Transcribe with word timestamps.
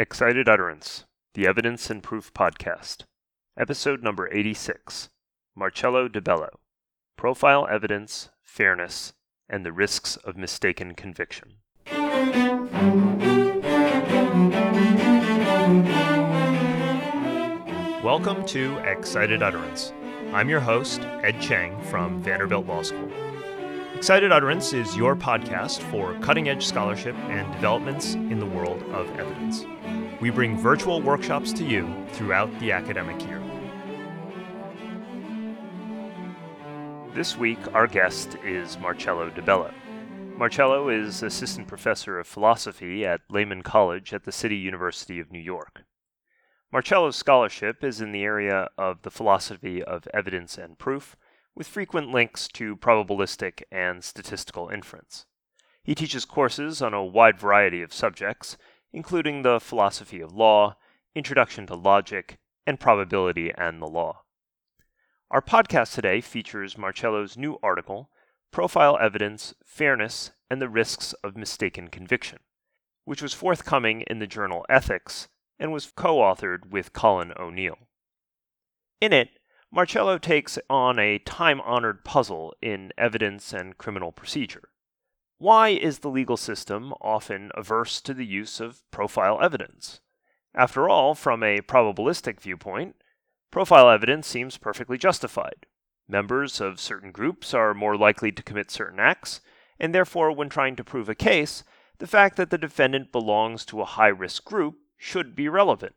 Excited 0.00 0.48
Utterance, 0.48 1.04
the 1.34 1.46
Evidence 1.46 1.90
and 1.90 2.02
Proof 2.02 2.32
Podcast, 2.32 3.04
Episode 3.58 4.02
number 4.02 4.32
86 4.32 5.10
Marcello 5.54 6.08
Di 6.08 6.20
Bello 6.20 6.48
Profile 7.18 7.68
Evidence, 7.70 8.30
Fairness, 8.42 9.12
and 9.46 9.62
the 9.62 9.74
Risks 9.74 10.16
of 10.16 10.38
Mistaken 10.38 10.94
Conviction. 10.94 11.56
Welcome 18.02 18.46
to 18.46 18.78
Excited 18.78 19.42
Utterance. 19.42 19.92
I'm 20.32 20.48
your 20.48 20.60
host, 20.60 21.02
Ed 21.22 21.42
Cheng 21.42 21.78
from 21.82 22.22
Vanderbilt 22.22 22.66
Law 22.66 22.80
School. 22.80 23.29
Excited 24.00 24.32
Utterance 24.32 24.72
is 24.72 24.96
your 24.96 25.14
podcast 25.14 25.82
for 25.90 26.14
cutting 26.20 26.48
edge 26.48 26.64
scholarship 26.64 27.14
and 27.28 27.52
developments 27.52 28.14
in 28.14 28.38
the 28.38 28.46
world 28.46 28.82
of 28.94 29.06
evidence. 29.18 29.66
We 30.22 30.30
bring 30.30 30.56
virtual 30.56 31.02
workshops 31.02 31.52
to 31.52 31.64
you 31.66 32.06
throughout 32.12 32.48
the 32.60 32.72
academic 32.72 33.20
year. 33.26 33.42
This 37.12 37.36
week, 37.36 37.58
our 37.74 37.86
guest 37.86 38.38
is 38.42 38.78
Marcello 38.78 39.28
Di 39.28 39.42
Bello. 39.42 39.70
Marcello 40.34 40.88
is 40.88 41.22
assistant 41.22 41.68
professor 41.68 42.18
of 42.18 42.26
philosophy 42.26 43.04
at 43.04 43.20
Lehman 43.28 43.60
College 43.60 44.14
at 44.14 44.24
the 44.24 44.32
City 44.32 44.56
University 44.56 45.20
of 45.20 45.30
New 45.30 45.38
York. 45.38 45.82
Marcello's 46.72 47.16
scholarship 47.16 47.84
is 47.84 48.00
in 48.00 48.12
the 48.12 48.22
area 48.22 48.70
of 48.78 49.02
the 49.02 49.10
philosophy 49.10 49.84
of 49.84 50.08
evidence 50.14 50.56
and 50.56 50.78
proof 50.78 51.16
with 51.54 51.66
frequent 51.66 52.10
links 52.10 52.48
to 52.48 52.76
probabilistic 52.76 53.62
and 53.70 54.02
statistical 54.04 54.68
inference. 54.68 55.26
He 55.82 55.94
teaches 55.94 56.24
courses 56.24 56.82
on 56.82 56.94
a 56.94 57.04
wide 57.04 57.38
variety 57.38 57.82
of 57.82 57.92
subjects, 57.92 58.56
including 58.92 59.42
the 59.42 59.60
philosophy 59.60 60.20
of 60.20 60.32
law, 60.32 60.76
introduction 61.14 61.66
to 61.66 61.74
logic, 61.74 62.38
and 62.66 62.78
probability 62.78 63.52
and 63.56 63.80
the 63.80 63.86
law. 63.86 64.22
Our 65.30 65.42
podcast 65.42 65.94
today 65.94 66.20
features 66.20 66.76
Marcello's 66.76 67.36
new 67.36 67.58
article, 67.62 68.10
Profile 68.52 68.98
Evidence, 69.00 69.54
Fairness, 69.64 70.32
and 70.50 70.60
the 70.60 70.68
Risks 70.68 71.12
of 71.24 71.36
Mistaken 71.36 71.88
Conviction, 71.88 72.40
which 73.04 73.22
was 73.22 73.32
forthcoming 73.32 74.02
in 74.02 74.18
the 74.18 74.26
journal 74.26 74.66
Ethics 74.68 75.28
and 75.58 75.72
was 75.72 75.92
co 75.94 76.16
authored 76.16 76.70
with 76.70 76.92
Collin 76.92 77.32
O'Neil. 77.38 77.78
In 79.00 79.12
it, 79.12 79.30
Marcello 79.72 80.18
takes 80.18 80.58
on 80.68 80.98
a 80.98 81.20
time 81.20 81.60
honored 81.60 82.04
puzzle 82.04 82.52
in 82.60 82.92
evidence 82.98 83.52
and 83.52 83.78
criminal 83.78 84.10
procedure. 84.10 84.70
Why 85.38 85.68
is 85.68 86.00
the 86.00 86.10
legal 86.10 86.36
system 86.36 86.92
often 87.00 87.52
averse 87.54 88.00
to 88.00 88.12
the 88.12 88.26
use 88.26 88.58
of 88.58 88.82
profile 88.90 89.40
evidence? 89.40 90.00
After 90.56 90.88
all, 90.88 91.14
from 91.14 91.44
a 91.44 91.60
probabilistic 91.60 92.40
viewpoint, 92.40 92.96
profile 93.52 93.88
evidence 93.88 94.26
seems 94.26 94.58
perfectly 94.58 94.98
justified. 94.98 95.66
Members 96.08 96.60
of 96.60 96.80
certain 96.80 97.12
groups 97.12 97.54
are 97.54 97.72
more 97.72 97.96
likely 97.96 98.32
to 98.32 98.42
commit 98.42 98.72
certain 98.72 98.98
acts, 98.98 99.40
and 99.78 99.94
therefore, 99.94 100.32
when 100.32 100.48
trying 100.48 100.74
to 100.74 100.84
prove 100.84 101.08
a 101.08 101.14
case, 101.14 101.62
the 101.98 102.08
fact 102.08 102.36
that 102.36 102.50
the 102.50 102.58
defendant 102.58 103.12
belongs 103.12 103.64
to 103.66 103.80
a 103.80 103.84
high 103.84 104.08
risk 104.08 104.44
group 104.44 104.78
should 104.96 105.36
be 105.36 105.48
relevant. 105.48 105.94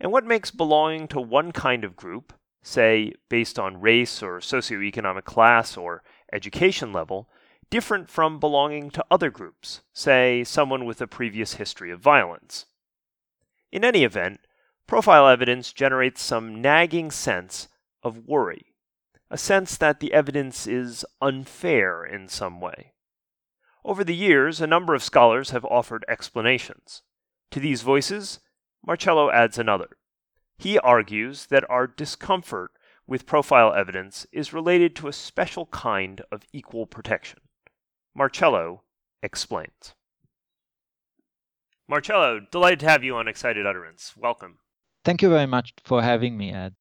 And 0.00 0.10
what 0.10 0.24
makes 0.24 0.50
belonging 0.50 1.08
to 1.08 1.20
one 1.20 1.52
kind 1.52 1.84
of 1.84 1.94
group 1.94 2.32
say 2.62 3.14
based 3.28 3.58
on 3.58 3.80
race 3.80 4.22
or 4.22 4.38
socioeconomic 4.40 5.24
class 5.24 5.76
or 5.76 6.02
education 6.32 6.92
level, 6.92 7.28
different 7.70 8.08
from 8.10 8.40
belonging 8.40 8.90
to 8.90 9.04
other 9.10 9.30
groups, 9.30 9.80
say 9.92 10.44
someone 10.44 10.84
with 10.84 11.00
a 11.00 11.06
previous 11.06 11.54
history 11.54 11.90
of 11.90 12.00
violence. 12.00 12.66
In 13.72 13.84
any 13.84 14.04
event, 14.04 14.40
profile 14.86 15.28
evidence 15.28 15.72
generates 15.72 16.22
some 16.22 16.60
nagging 16.60 17.10
sense 17.10 17.68
of 18.02 18.26
worry, 18.26 18.74
a 19.30 19.38
sense 19.38 19.76
that 19.76 20.00
the 20.00 20.12
evidence 20.12 20.66
is 20.66 21.04
unfair 21.20 22.04
in 22.04 22.28
some 22.28 22.60
way. 22.60 22.92
Over 23.84 24.04
the 24.04 24.16
years, 24.16 24.60
a 24.60 24.66
number 24.66 24.94
of 24.94 25.02
scholars 25.02 25.50
have 25.50 25.64
offered 25.64 26.04
explanations. 26.08 27.02
To 27.52 27.60
these 27.60 27.82
voices, 27.82 28.40
Marcello 28.84 29.30
adds 29.30 29.58
another. 29.58 29.96
He 30.60 30.78
argues 30.78 31.46
that 31.46 31.64
our 31.70 31.86
discomfort 31.86 32.72
with 33.06 33.24
profile 33.24 33.72
evidence 33.72 34.26
is 34.30 34.52
related 34.52 34.94
to 34.96 35.08
a 35.08 35.12
special 35.12 35.64
kind 35.64 36.20
of 36.30 36.42
equal 36.52 36.84
protection. 36.84 37.38
Marcello 38.14 38.82
explains. 39.22 39.94
Marcello, 41.88 42.40
delighted 42.52 42.80
to 42.80 42.88
have 42.90 43.02
you 43.02 43.16
on 43.16 43.26
Excited 43.26 43.64
Utterance. 43.64 44.12
Welcome. 44.18 44.58
Thank 45.02 45.22
you 45.22 45.30
very 45.30 45.46
much 45.46 45.72
for 45.82 46.02
having 46.02 46.36
me, 46.36 46.52
Ed. 46.52 46.74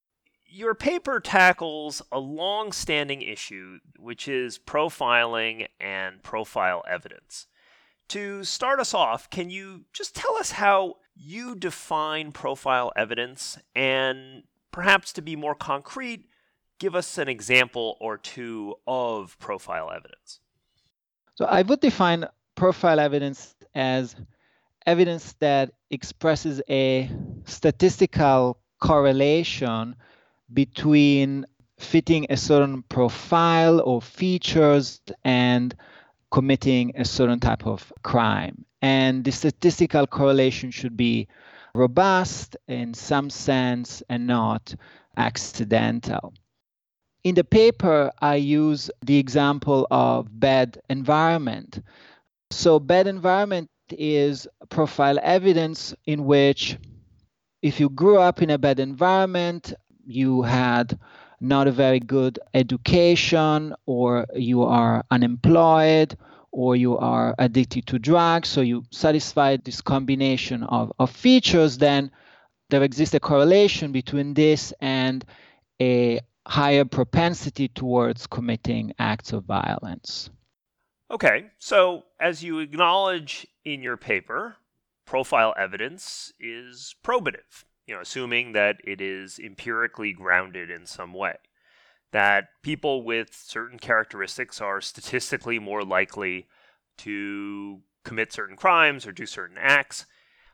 Your 0.45 0.75
paper 0.75 1.21
tackles 1.21 2.01
a 2.11 2.19
long 2.19 2.73
standing 2.73 3.21
issue, 3.21 3.77
which 3.97 4.27
is 4.27 4.59
profiling 4.59 5.67
and 5.79 6.21
profile 6.21 6.83
evidence. 6.85 7.47
To 8.09 8.43
start 8.43 8.81
us 8.81 8.93
off, 8.93 9.29
can 9.29 9.49
you 9.49 9.85
just 9.93 10.17
tell 10.17 10.35
us 10.35 10.51
how 10.51 10.95
you 11.19 11.55
define 11.55 12.31
profile 12.31 12.91
evidence 12.95 13.57
and 13.75 14.43
perhaps 14.71 15.11
to 15.13 15.21
be 15.21 15.35
more 15.35 15.55
concrete, 15.55 16.25
give 16.79 16.95
us 16.95 17.17
an 17.17 17.27
example 17.27 17.97
or 17.99 18.17
two 18.17 18.75
of 18.87 19.37
profile 19.39 19.91
evidence. 19.91 20.39
So 21.35 21.45
I 21.45 21.61
would 21.61 21.81
define 21.81 22.25
profile 22.55 22.99
evidence 22.99 23.53
as 23.75 24.15
evidence 24.85 25.33
that 25.39 25.71
expresses 25.89 26.61
a 26.69 27.09
statistical 27.45 28.57
correlation 28.79 29.95
between 30.53 31.45
fitting 31.77 32.27
a 32.29 32.37
certain 32.37 32.83
profile 32.83 33.81
or 33.81 34.01
features 34.01 35.01
and 35.23 35.75
committing 36.31 36.93
a 36.95 37.05
certain 37.05 37.39
type 37.39 37.65
of 37.65 37.91
crime. 38.03 38.65
And 38.81 39.23
the 39.23 39.31
statistical 39.31 40.07
correlation 40.07 40.71
should 40.71 40.95
be 40.95 41.27
robust 41.73 42.55
in 42.67 42.93
some 42.93 43.29
sense 43.29 44.03
and 44.09 44.27
not 44.27 44.75
accidental. 45.17 46.33
In 47.23 47.35
the 47.35 47.43
paper, 47.43 48.11
I 48.21 48.35
use 48.35 48.89
the 49.05 49.17
example 49.17 49.87
of 49.91 50.27
bad 50.39 50.81
environment. 50.89 51.81
So, 52.51 52.79
bad 52.79 53.07
environment 53.07 53.69
is 53.91 54.47
profile 54.69 55.19
evidence 55.21 55.93
in 56.05 56.25
which 56.25 56.77
if 57.61 57.79
you 57.79 57.89
grew 57.89 58.19
up 58.19 58.41
in 58.41 58.49
a 58.49 58.57
bad 58.57 58.79
environment, 58.79 59.73
you 60.05 60.43
had 60.43 60.97
not 61.41 61.67
a 61.67 61.71
very 61.71 61.99
good 61.99 62.39
education, 62.53 63.73
or 63.85 64.25
you 64.35 64.63
are 64.63 65.03
unemployed, 65.11 66.17
or 66.51 66.75
you 66.75 66.97
are 66.97 67.35
addicted 67.37 67.85
to 67.87 67.99
drugs, 67.99 68.49
so 68.49 68.61
you 68.61 68.83
satisfy 68.91 69.57
this 69.57 69.81
combination 69.81 70.63
of, 70.63 70.91
of 70.99 71.09
features, 71.09 71.77
then 71.77 72.11
there 72.69 72.83
exists 72.83 73.15
a 73.15 73.19
correlation 73.19 73.91
between 73.91 74.33
this 74.33 74.73
and 74.79 75.25
a 75.81 76.19
higher 76.47 76.85
propensity 76.85 77.67
towards 77.67 78.27
committing 78.27 78.93
acts 78.97 79.33
of 79.33 79.43
violence. 79.43 80.29
Okay, 81.11 81.47
so 81.57 82.03
as 82.19 82.43
you 82.43 82.59
acknowledge 82.59 83.47
in 83.65 83.81
your 83.81 83.97
paper, 83.97 84.57
profile 85.05 85.53
evidence 85.57 86.33
is 86.39 86.95
probative, 87.03 87.65
you 87.89 87.95
know, 87.95 88.01
assuming 88.01 88.51
that 88.51 88.77
it 88.83 89.01
is 89.01 89.39
empirically 89.39 90.13
grounded 90.13 90.69
in 90.69 90.85
some 90.85 91.11
way 91.11 91.33
that 92.11 92.45
people 92.61 93.03
with 93.03 93.33
certain 93.33 93.79
characteristics 93.79 94.61
are 94.61 94.79
statistically 94.79 95.59
more 95.59 95.83
likely 95.83 96.47
to 96.97 97.79
commit 98.03 98.31
certain 98.31 98.55
crimes 98.55 99.05
or 99.05 99.11
do 99.11 99.25
certain 99.25 99.57
acts. 99.59 100.05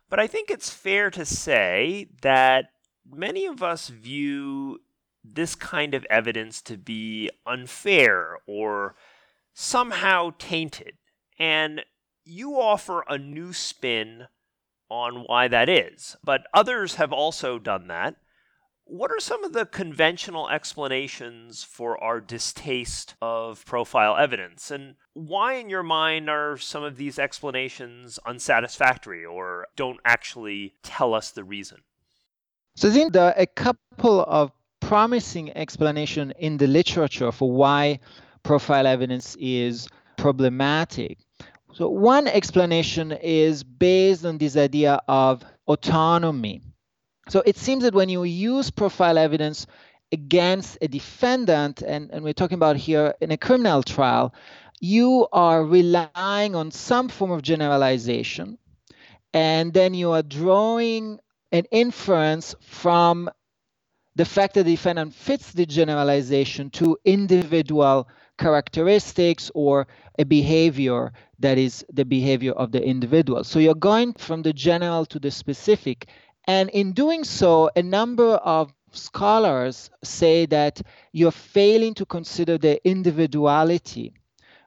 But 0.09 0.19
I 0.19 0.27
think 0.27 0.49
it's 0.49 0.69
fair 0.69 1.09
to 1.11 1.25
say 1.25 2.07
that 2.21 2.65
many 3.09 3.45
of 3.45 3.63
us 3.63 3.89
view 3.89 4.79
this 5.23 5.55
kind 5.55 5.93
of 5.93 6.05
evidence 6.09 6.61
to 6.63 6.77
be 6.77 7.29
unfair 7.45 8.37
or 8.47 8.95
somehow 9.53 10.31
tainted. 10.37 10.93
And 11.39 11.81
you 12.23 12.59
offer 12.59 13.03
a 13.07 13.17
new 13.17 13.53
spin 13.53 14.27
on 14.89 15.23
why 15.27 15.47
that 15.47 15.69
is. 15.69 16.15
But 16.23 16.47
others 16.53 16.95
have 16.95 17.11
also 17.11 17.59
done 17.59 17.87
that. 17.87 18.15
What 18.87 19.11
are 19.11 19.19
some 19.19 19.43
of 19.43 19.53
the 19.53 19.65
conventional 19.65 20.47
explanations 20.47 21.63
for 21.63 22.01
our 22.03 22.21
distaste 22.21 23.15
of 23.19 23.65
profile 23.65 24.15
evidence? 24.15 24.69
And 24.69 24.95
why, 25.13 25.53
in 25.53 25.69
your 25.69 25.81
mind, 25.81 26.29
are 26.29 26.55
some 26.57 26.83
of 26.83 26.95
these 26.95 27.17
explanations 27.17 28.19
unsatisfactory 28.27 29.25
or 29.25 29.67
don't 29.75 29.99
actually 30.05 30.75
tell 30.83 31.15
us 31.15 31.31
the 31.31 31.43
reason? 31.43 31.79
So 32.75 32.89
I 32.89 32.91
think 32.91 33.13
there 33.13 33.23
are 33.23 33.33
a 33.35 33.47
couple 33.47 34.23
of 34.27 34.51
promising 34.81 35.55
explanations 35.57 36.33
in 36.37 36.57
the 36.57 36.67
literature 36.67 37.31
for 37.31 37.51
why 37.51 37.99
profile 38.43 38.85
evidence 38.85 39.35
is 39.39 39.87
problematic. 40.15 41.17
So 41.75 41.89
one 41.89 42.27
explanation 42.27 43.11
is 43.11 43.61
based 43.61 44.23
on 44.23 44.37
this 44.37 44.55
idea 44.55 45.01
of 45.09 45.43
autonomy. 45.67 46.61
So 47.27 47.43
it 47.45 47.57
seems 47.57 47.83
that 47.83 47.93
when 47.93 48.07
you 48.07 48.23
use 48.23 48.71
profile 48.71 49.17
evidence 49.17 49.67
against 50.09 50.77
a 50.81 50.87
defendant, 50.87 51.81
and, 51.81 52.11
and 52.11 52.23
we're 52.23 52.31
talking 52.31 52.55
about 52.55 52.77
here 52.77 53.13
in 53.19 53.31
a 53.31 53.37
criminal 53.37 53.83
trial, 53.83 54.33
you 54.79 55.27
are 55.33 55.65
relying 55.65 56.55
on 56.55 56.71
some 56.71 57.09
form 57.09 57.31
of 57.31 57.41
generalization, 57.41 58.57
and 59.33 59.73
then 59.73 59.93
you 59.93 60.11
are 60.11 60.23
drawing 60.23 61.19
an 61.51 61.65
inference 61.71 62.55
from 62.61 63.29
the 64.15 64.23
fact 64.23 64.53
that 64.53 64.63
the 64.63 64.71
defendant 64.71 65.13
fits 65.13 65.51
the 65.51 65.65
generalization 65.65 66.69
to 66.69 66.97
individual 67.03 68.07
characteristics 68.37 69.51
or 69.53 69.87
a 70.19 70.25
behavior 70.25 71.11
that 71.39 71.57
is 71.57 71.85
the 71.91 72.05
behavior 72.05 72.51
of 72.53 72.71
the 72.71 72.83
individual. 72.83 73.43
So 73.43 73.59
you're 73.59 73.75
going 73.75 74.13
from 74.13 74.41
the 74.41 74.53
general 74.53 75.05
to 75.07 75.19
the 75.19 75.31
specific. 75.31 76.07
And 76.47 76.69
in 76.69 76.93
doing 76.93 77.23
so, 77.23 77.69
a 77.75 77.81
number 77.81 78.35
of 78.35 78.73
scholars 78.91 79.89
say 80.03 80.45
that 80.47 80.81
you're 81.11 81.31
failing 81.31 81.93
to 81.95 82.05
consider 82.05 82.57
the 82.57 82.85
individuality 82.87 84.13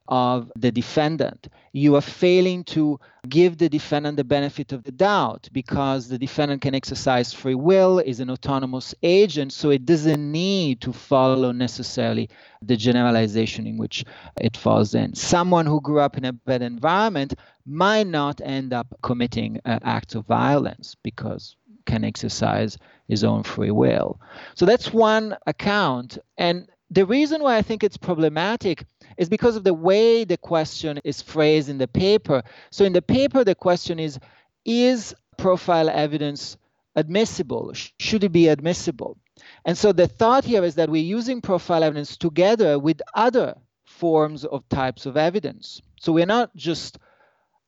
of 0.08 0.50
the 0.56 0.72
defendant. 0.72 1.48
You 1.72 1.94
are 1.96 2.00
failing 2.00 2.64
to 2.64 2.98
give 3.28 3.58
the 3.58 3.68
defendant 3.68 4.16
the 4.16 4.24
benefit 4.24 4.72
of 4.72 4.82
the 4.82 4.90
doubt 4.90 5.48
because 5.52 6.08
the 6.08 6.18
defendant 6.18 6.62
can 6.62 6.74
exercise 6.74 7.32
free 7.32 7.54
will, 7.54 7.98
is 7.98 8.18
an 8.20 8.30
autonomous 8.30 8.94
agent, 9.02 9.52
so 9.52 9.70
it 9.70 9.84
doesn't 9.84 10.32
need 10.32 10.80
to 10.80 10.92
follow 10.92 11.52
necessarily 11.52 12.30
the 12.62 12.76
generalization 12.76 13.66
in 13.66 13.76
which 13.76 14.04
it 14.40 14.56
falls 14.56 14.94
in. 14.94 15.14
Someone 15.14 15.66
who 15.66 15.80
grew 15.80 16.00
up 16.00 16.16
in 16.16 16.24
a 16.24 16.32
bad 16.32 16.62
environment 16.62 17.34
might 17.66 18.06
not 18.06 18.40
end 18.40 18.72
up 18.72 18.86
committing 19.02 19.60
acts 19.66 20.14
of 20.14 20.26
violence 20.26 20.96
because 21.02 21.54
can 21.84 22.04
exercise 22.04 22.78
his 23.08 23.24
own 23.24 23.42
free 23.42 23.70
will. 23.70 24.20
So 24.54 24.66
that's 24.66 24.92
one 24.92 25.36
account. 25.46 26.18
And 26.36 26.68
the 26.90 27.04
reason 27.04 27.42
why 27.42 27.56
I 27.56 27.62
think 27.62 27.84
it's 27.84 27.96
problematic 27.96 28.84
is 29.16 29.28
because 29.28 29.56
of 29.56 29.64
the 29.64 29.74
way 29.74 30.24
the 30.24 30.36
question 30.36 31.00
is 31.04 31.20
phrased 31.20 31.68
in 31.68 31.78
the 31.78 31.88
paper. 31.88 32.42
So 32.70 32.84
in 32.84 32.92
the 32.92 33.02
paper, 33.02 33.44
the 33.44 33.54
question 33.54 33.98
is 33.98 34.18
Is 34.64 35.14
profile 35.36 35.88
evidence 35.90 36.56
admissible? 36.96 37.72
Should 37.98 38.24
it 38.24 38.32
be 38.32 38.48
admissible? 38.48 39.18
And 39.64 39.76
so 39.76 39.92
the 39.92 40.08
thought 40.08 40.44
here 40.44 40.64
is 40.64 40.74
that 40.76 40.90
we're 40.90 41.02
using 41.02 41.40
profile 41.40 41.84
evidence 41.84 42.16
together 42.16 42.78
with 42.78 43.00
other 43.14 43.54
forms 43.84 44.44
of 44.44 44.68
types 44.68 45.06
of 45.06 45.16
evidence. 45.16 45.80
So 46.00 46.12
we're 46.12 46.26
not 46.26 46.54
just 46.56 46.98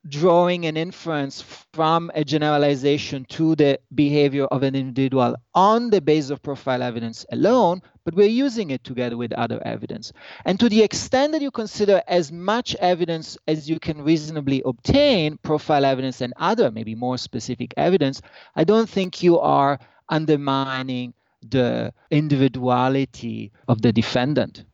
drawing 0.09 0.65
an 0.65 0.77
inference 0.77 1.43
from 1.73 2.11
a 2.15 2.25
generalization 2.25 3.25
to 3.27 3.55
the 3.55 3.79
behavior 3.95 4.45
of 4.47 4.63
an 4.63 4.75
individual 4.75 5.37
on 5.55 5.91
the 5.91 6.01
basis 6.01 6.31
of 6.31 6.43
profile 6.43 6.83
evidence 6.83 7.27
alone, 7.33 7.83
but 8.05 8.15
we're 8.15 8.27
using 8.27 8.71
it 8.71 8.83
together 8.83 9.17
with 9.17 9.33
other 9.35 9.61
evidence. 9.65 10.13
And 10.45 10.59
to 10.59 10.69
the 10.69 10.83
extent 10.83 11.33
that 11.33 11.43
you 11.43 11.51
consider 11.51 12.03
as 12.09 12.33
much 12.33 12.75
evidence 12.77 13.37
as 13.47 13.69
you 13.69 13.79
can 13.79 14.03
reasonably 14.03 14.63
obtain, 14.65 15.39
profile 15.39 15.85
evidence 15.85 16.21
and 16.21 16.33
other, 16.37 16.71
maybe 16.71 16.95
more 16.95 17.19
specific 17.19 17.75
evidence, 17.77 18.23
I 18.57 18.65
don't 18.65 18.89
think 18.89 19.23
you 19.23 19.39
are 19.39 19.79
undermining 20.09 21.15
the 21.43 21.93
individuality 22.11 23.53
of 23.69 23.83
the 23.83 23.93
defendant 23.93 24.65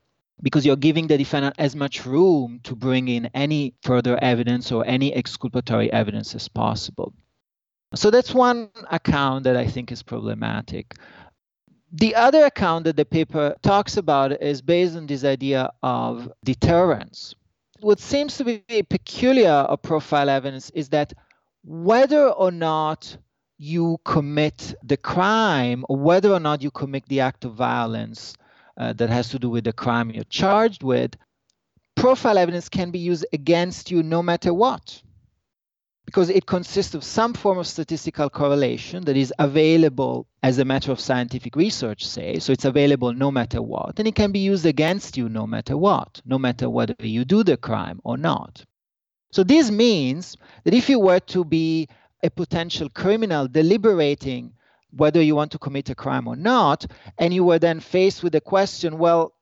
because 0.43 0.67
you're 0.67 0.77
giving 0.77 1.07
the 1.07 1.17
defendant 1.17 1.55
as 1.59 1.75
much 1.75 2.05
room 2.05 2.61
to 2.65 2.77
bring 2.77 3.09
in 3.09 3.27
any 3.35 3.75
further 3.83 4.19
evidence 4.23 4.71
or 4.71 4.85
any 4.87 5.15
exculpatory 5.15 5.93
evidence 5.93 6.35
as 6.35 6.49
possible. 6.49 7.13
So 7.95 8.11
that's 8.11 8.35
one 8.35 8.69
account 8.91 9.45
that 9.45 9.57
I 9.57 9.67
think 9.67 9.91
is 9.91 10.03
problematic. 10.03 10.95
The 11.93 12.15
other 12.15 12.45
account 12.45 12.85
that 12.85 12.97
the 12.97 13.05
paper 13.05 13.55
talks 13.63 13.97
about 13.97 14.43
is 14.43 14.61
based 14.61 14.97
on 14.97 15.07
this 15.07 15.25
idea 15.25 15.71
of 15.83 16.31
deterrence. 16.45 17.35
What 17.81 18.01
seems 18.01 18.37
to 18.39 18.45
be 18.45 18.63
peculiar 18.83 19.51
of 19.51 19.83
profile 19.83 20.29
evidence 20.29 20.71
is 20.71 20.91
that 20.91 21.13
whether 21.65 22.29
or 22.29 22.51
not 22.51 23.17
you 23.59 23.99
commit 24.05 24.75
the 24.83 24.97
crime, 24.97 25.85
whether 25.89 26.31
or 26.33 26.41
not 26.41 26.63
you 26.63 26.71
commit 26.71 27.07
the 27.07 27.21
act 27.21 27.45
of 27.45 27.55
violence, 27.55 28.35
uh, 28.77 28.93
that 28.95 29.11
has 29.11 29.29
to 29.31 29.39
do 29.39 29.49
with 29.51 29.65
the 29.65 29.73
crime 29.73 30.11
you're 30.11 30.25
charged 30.25 30.83
with, 30.83 31.17
profile 31.95 32.39
evidence 32.39 32.69
can 32.69 32.91
be 32.91 32.99
used 32.99 33.27
against 33.33 33.91
you 33.91 34.03
no 34.03 34.23
matter 34.23 34.53
what. 34.53 35.03
Because 36.05 36.31
it 36.31 36.47
consists 36.47 36.95
of 36.95 37.03
some 37.03 37.35
form 37.35 37.59
of 37.59 37.67
statistical 37.67 38.31
correlation 38.31 39.05
that 39.07 39.17
is 39.17 39.35
available 39.41 40.29
as 40.43 40.59
a 40.59 40.65
matter 40.65 40.93
of 40.93 41.01
scientific 41.01 41.57
research, 41.57 42.07
say. 42.07 42.39
So 42.39 42.53
it's 42.53 42.65
available 42.65 43.13
no 43.13 43.33
matter 43.33 43.61
what. 43.61 43.99
And 43.99 44.07
it 44.07 44.15
can 44.15 44.31
be 44.31 44.39
used 44.39 44.67
against 44.67 45.17
you 45.17 45.29
no 45.29 45.49
matter 45.49 45.77
what, 45.77 46.23
no 46.25 46.39
matter 46.39 46.71
whether 46.71 46.95
you 47.01 47.25
do 47.25 47.43
the 47.43 47.57
crime 47.57 48.01
or 48.05 48.17
not. 48.17 48.65
So 49.33 49.43
this 49.43 49.71
means 49.71 50.37
that 50.63 50.75
if 50.75 50.89
you 50.89 51.01
were 51.01 51.21
to 51.21 51.45
be 51.45 51.89
a 52.23 52.31
potential 52.31 52.89
criminal 52.89 53.49
deliberating 53.49 54.53
whether 54.97 55.23
you 55.23 55.37
want 55.37 55.53
to 55.53 55.59
commit 55.59 55.91
a 55.91 55.95
crime 55.95 56.27
or 56.27 56.37
not. 56.37 56.87
And 57.19 57.33
you 57.33 57.45
were 57.45 57.59
then 57.59 57.81
faced 57.81 58.23
with 58.23 58.33
the 58.33 58.41
question 58.41 58.99
well, 58.99 59.33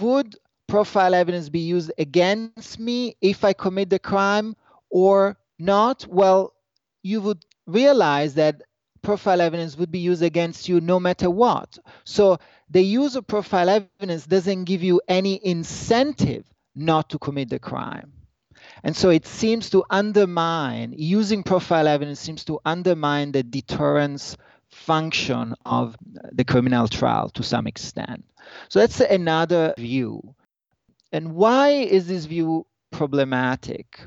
would 0.00 0.36
profile 0.66 1.14
evidence 1.14 1.48
be 1.48 1.60
used 1.60 1.92
against 1.98 2.78
me 2.78 3.16
if 3.20 3.44
I 3.44 3.52
commit 3.52 3.90
the 3.90 3.98
crime 3.98 4.56
or 4.90 5.36
not? 5.58 6.06
Well, 6.08 6.54
you 7.02 7.20
would 7.20 7.44
realize 7.66 8.34
that 8.34 8.62
profile 9.02 9.40
evidence 9.40 9.76
would 9.76 9.92
be 9.92 9.98
used 9.98 10.22
against 10.22 10.68
you 10.68 10.80
no 10.80 10.98
matter 10.98 11.30
what. 11.30 11.78
So 12.04 12.38
the 12.70 12.82
use 12.82 13.14
of 13.14 13.26
profile 13.26 13.68
evidence 13.68 14.26
doesn't 14.26 14.64
give 14.64 14.82
you 14.82 15.00
any 15.06 15.44
incentive 15.44 16.46
not 16.74 17.10
to 17.10 17.18
commit 17.18 17.50
the 17.50 17.58
crime. 17.58 18.12
And 18.82 18.96
so 18.96 19.10
it 19.10 19.26
seems 19.26 19.70
to 19.70 19.84
undermine, 19.90 20.94
using 20.96 21.42
profile 21.42 21.86
evidence 21.86 22.18
seems 22.18 22.44
to 22.46 22.60
undermine 22.64 23.32
the 23.32 23.42
deterrence 23.42 24.36
function 24.74 25.54
of 25.64 25.96
the 26.32 26.44
criminal 26.44 26.88
trial 26.88 27.30
to 27.30 27.42
some 27.42 27.66
extent. 27.66 28.24
So 28.68 28.80
that's 28.80 29.00
another 29.00 29.74
view. 29.78 30.34
And 31.12 31.34
why 31.34 31.70
is 31.70 32.08
this 32.08 32.24
view 32.24 32.66
problematic, 32.90 34.00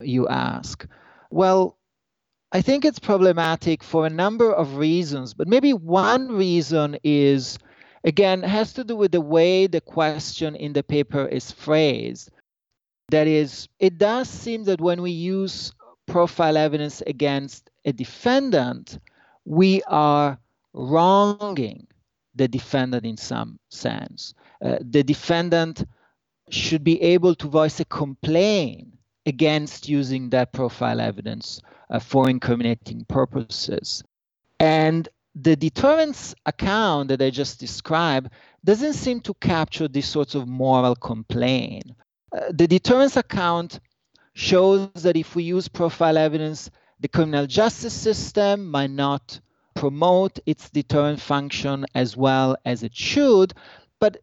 you 0.00 0.26
ask? 0.28 0.86
Well, 1.30 1.76
I 2.52 2.62
think 2.62 2.84
it's 2.84 2.98
problematic 2.98 3.82
for 3.82 4.06
a 4.06 4.10
number 4.10 4.52
of 4.52 4.76
reasons, 4.76 5.34
but 5.34 5.48
maybe 5.48 5.72
one 5.72 6.28
reason 6.28 6.96
is, 7.02 7.58
again, 8.04 8.42
has 8.42 8.72
to 8.74 8.84
do 8.84 8.96
with 8.96 9.12
the 9.12 9.20
way 9.20 9.66
the 9.66 9.80
question 9.80 10.54
in 10.54 10.72
the 10.72 10.82
paper 10.82 11.26
is 11.26 11.50
phrased. 11.50 12.30
That 13.10 13.26
is, 13.26 13.68
it 13.78 13.98
does 13.98 14.28
seem 14.28 14.64
that 14.64 14.80
when 14.80 15.02
we 15.02 15.10
use 15.10 15.72
profile 16.06 16.56
evidence 16.56 17.02
against 17.06 17.70
a 17.84 17.92
defendant, 17.92 18.98
we 19.44 19.82
are 19.84 20.38
wronging 20.72 21.86
the 22.34 22.48
defendant 22.48 23.04
in 23.06 23.16
some 23.16 23.58
sense. 23.70 24.34
Uh, 24.64 24.78
the 24.80 25.02
defendant 25.02 25.84
should 26.50 26.84
be 26.84 27.00
able 27.00 27.34
to 27.34 27.48
voice 27.48 27.80
a 27.80 27.84
complaint 27.84 28.88
against 29.26 29.88
using 29.88 30.30
that 30.30 30.52
profile 30.52 31.00
evidence 31.00 31.60
uh, 31.90 31.98
for 31.98 32.28
incriminating 32.28 33.04
purposes. 33.08 34.02
And 34.60 35.08
the 35.34 35.56
deterrence 35.56 36.34
account 36.46 37.08
that 37.08 37.22
I 37.22 37.30
just 37.30 37.58
described 37.58 38.30
doesn't 38.64 38.92
seem 38.94 39.20
to 39.20 39.34
capture 39.34 39.88
this 39.88 40.08
sort 40.08 40.34
of 40.34 40.46
moral 40.46 40.94
complaint. 40.94 41.90
Uh, 42.34 42.52
the 42.52 42.66
deterrence 42.66 43.16
account 43.16 43.80
shows 44.34 44.90
that 44.94 45.16
if 45.16 45.34
we 45.34 45.44
use 45.44 45.68
profile 45.68 46.18
evidence, 46.18 46.70
the 47.04 47.08
criminal 47.08 47.46
justice 47.46 47.92
system 47.92 48.70
might 48.70 48.88
not 48.88 49.38
promote 49.74 50.38
its 50.46 50.70
deterrent 50.70 51.20
function 51.20 51.84
as 51.94 52.16
well 52.16 52.56
as 52.64 52.82
it 52.82 52.96
should. 52.96 53.52
But 54.00 54.22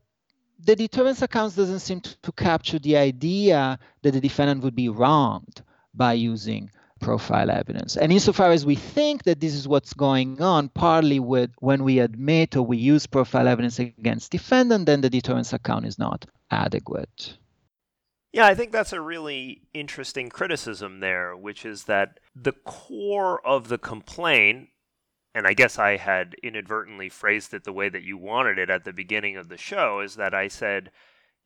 the 0.57 0.75
deterrence 0.75 1.21
accounts 1.21 1.55
doesn't 1.55 1.81
seem 1.81 2.01
to, 2.01 2.17
to 2.23 2.31
capture 2.31 2.79
the 2.79 2.97
idea 2.97 3.77
that 4.01 4.13
the 4.13 4.19
defendant 4.19 4.63
would 4.63 4.73
be 4.73 4.89
wronged 4.89 5.61
by 5.93 6.13
using 6.13 6.71
profile 6.99 7.51
evidence. 7.51 7.97
And 7.97 8.11
insofar 8.11 8.49
as 8.49 8.65
we 8.65 8.77
think 8.77 9.25
that 9.25 9.39
this 9.39 9.53
is 9.53 9.67
what's 9.67 9.93
going 9.93 10.41
on, 10.41 10.69
partly 10.69 11.19
with 11.19 11.51
when 11.59 11.83
we 11.83 11.99
admit 11.99 12.55
or 12.55 12.63
we 12.63 12.77
use 12.77 13.05
profile 13.05 13.47
evidence 13.47 13.77
against 13.77 14.31
defendant, 14.31 14.87
then 14.87 15.01
the 15.01 15.09
deterrence 15.11 15.53
account 15.53 15.85
is 15.85 15.99
not 15.99 16.25
adequate. 16.49 17.37
Yeah, 18.33 18.45
I 18.45 18.55
think 18.55 18.71
that's 18.71 18.93
a 18.93 19.01
really 19.01 19.63
interesting 19.73 20.29
criticism 20.29 21.01
there, 21.01 21.35
which 21.35 21.65
is 21.65 21.83
that 21.85 22.19
the 22.35 22.53
core 22.53 23.45
of 23.45 23.67
the 23.67 23.77
complaint, 23.77 24.69
and 25.35 25.45
I 25.45 25.53
guess 25.53 25.77
I 25.77 25.97
had 25.97 26.35
inadvertently 26.41 27.09
phrased 27.09 27.53
it 27.53 27.65
the 27.65 27.73
way 27.73 27.89
that 27.89 28.03
you 28.03 28.17
wanted 28.17 28.57
it 28.57 28.69
at 28.69 28.85
the 28.85 28.93
beginning 28.93 29.35
of 29.35 29.49
the 29.49 29.57
show, 29.57 29.99
is 29.99 30.15
that 30.15 30.33
I 30.33 30.47
said, 30.47 30.91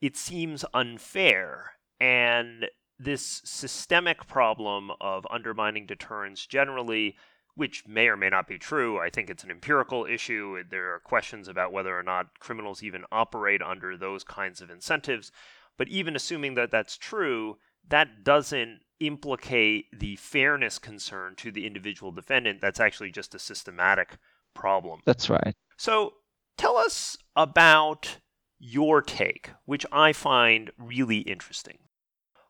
it 0.00 0.16
seems 0.16 0.64
unfair. 0.72 1.72
And 1.98 2.66
this 2.98 3.42
systemic 3.44 4.26
problem 4.28 4.90
of 5.00 5.26
undermining 5.30 5.86
deterrence 5.86 6.46
generally 6.46 7.16
which 7.56 7.88
may 7.88 8.06
or 8.06 8.18
may 8.18 8.28
not 8.28 8.46
be 8.46 8.58
true. 8.58 9.00
I 9.00 9.08
think 9.08 9.30
it's 9.30 9.42
an 9.42 9.50
empirical 9.50 10.04
issue. 10.04 10.62
There 10.70 10.94
are 10.94 11.00
questions 11.00 11.48
about 11.48 11.72
whether 11.72 11.98
or 11.98 12.02
not 12.02 12.38
criminals 12.38 12.82
even 12.82 13.04
operate 13.10 13.62
under 13.62 13.96
those 13.96 14.22
kinds 14.24 14.60
of 14.60 14.70
incentives. 14.70 15.32
But 15.78 15.88
even 15.88 16.16
assuming 16.16 16.54
that 16.54 16.70
that's 16.70 16.96
true, 16.96 17.58
that 17.88 18.24
doesn't 18.24 18.80
implicate 19.00 19.86
the 19.92 20.16
fairness 20.16 20.78
concern 20.78 21.34
to 21.36 21.50
the 21.50 21.66
individual 21.66 22.12
defendant. 22.12 22.60
That's 22.60 22.80
actually 22.80 23.10
just 23.10 23.34
a 23.34 23.38
systematic 23.38 24.16
problem. 24.54 25.00
That's 25.04 25.28
right. 25.28 25.54
So 25.76 26.14
tell 26.56 26.76
us 26.76 27.16
about 27.34 28.18
your 28.58 29.02
take, 29.02 29.50
which 29.66 29.84
I 29.92 30.12
find 30.12 30.70
really 30.78 31.18
interesting. 31.18 31.78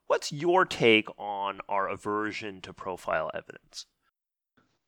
What's 0.06 0.32
your 0.32 0.64
take 0.64 1.08
on 1.18 1.58
our 1.68 1.88
aversion 1.88 2.60
to 2.60 2.72
profile 2.72 3.30
evidence? 3.34 3.86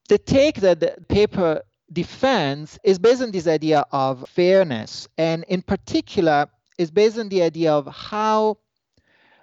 The 0.09 0.19
take 0.19 0.61
that 0.61 0.79
the 0.79 0.97
paper 1.09 1.63
defends 1.93 2.79
is 2.85 3.01
based 3.01 3.23
on 3.23 3.33
this 3.33 3.49
idea 3.49 3.85
of 3.91 4.29
fairness, 4.29 5.09
and 5.19 5.45
in 5.49 5.63
particular, 5.63 6.47
is 6.79 6.91
based 6.91 7.19
on 7.19 7.29
the 7.29 7.43
idea 7.43 7.73
of 7.73 7.87
how 7.87 8.59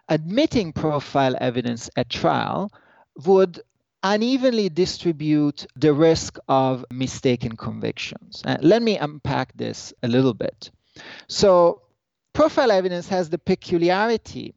admitting 0.09 0.71
profile 0.73 1.35
evidence 1.39 1.89
at 1.95 2.09
trial 2.09 2.71
would 3.25 3.61
unevenly 4.03 4.69
distribute 4.69 5.65
the 5.75 5.91
risk 5.91 6.37
of 6.47 6.85
mistaken 6.91 7.57
convictions. 7.57 8.41
Uh, 8.45 8.57
let 8.61 8.81
me 8.81 8.97
unpack 8.97 9.51
this 9.57 9.93
a 10.03 10.07
little 10.07 10.33
bit. 10.33 10.71
So, 11.27 11.81
profile 12.33 12.71
evidence 12.71 13.07
has 13.09 13.29
the 13.29 13.39
peculiarity 13.39 14.53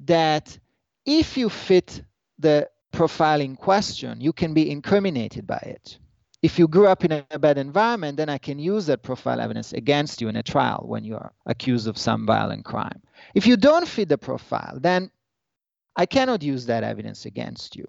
that 0.00 0.56
if 1.04 1.36
you 1.36 1.48
fit 1.48 2.02
the 2.38 2.68
profiling 2.92 3.58
question, 3.58 4.20
you 4.20 4.32
can 4.32 4.54
be 4.54 4.70
incriminated 4.70 5.46
by 5.46 5.58
it. 5.58 5.98
If 6.44 6.58
you 6.58 6.68
grew 6.68 6.88
up 6.88 7.06
in 7.06 7.24
a 7.30 7.38
bad 7.38 7.56
environment, 7.56 8.18
then 8.18 8.28
I 8.28 8.36
can 8.36 8.58
use 8.58 8.84
that 8.84 9.02
profile 9.02 9.40
evidence 9.40 9.72
against 9.72 10.20
you 10.20 10.28
in 10.28 10.36
a 10.36 10.42
trial 10.42 10.84
when 10.86 11.02
you 11.02 11.14
are 11.14 11.32
accused 11.46 11.88
of 11.88 11.96
some 11.96 12.26
violent 12.26 12.66
crime. 12.66 13.00
If 13.34 13.46
you 13.46 13.56
don't 13.56 13.88
fit 13.88 14.10
the 14.10 14.18
profile, 14.18 14.76
then 14.78 15.10
I 15.96 16.04
cannot 16.04 16.42
use 16.42 16.66
that 16.66 16.84
evidence 16.84 17.24
against 17.24 17.76
you. 17.76 17.88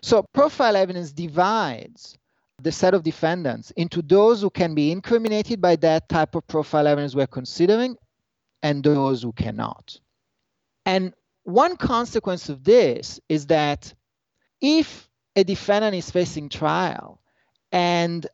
So, 0.00 0.24
profile 0.34 0.74
evidence 0.74 1.12
divides 1.12 2.18
the 2.60 2.72
set 2.72 2.92
of 2.92 3.04
defendants 3.04 3.70
into 3.76 4.02
those 4.02 4.42
who 4.42 4.50
can 4.50 4.74
be 4.74 4.90
incriminated 4.90 5.60
by 5.60 5.76
that 5.76 6.08
type 6.08 6.34
of 6.34 6.44
profile 6.48 6.88
evidence 6.88 7.14
we're 7.14 7.28
considering 7.28 7.96
and 8.64 8.82
those 8.82 9.22
who 9.22 9.30
cannot. 9.30 10.00
And 10.84 11.14
one 11.44 11.76
consequence 11.76 12.48
of 12.48 12.64
this 12.64 13.20
is 13.28 13.46
that 13.46 13.94
if 14.60 15.08
a 15.36 15.44
defendant 15.44 15.94
is 15.94 16.10
facing 16.10 16.48
trial 16.48 17.20
and 17.72 18.26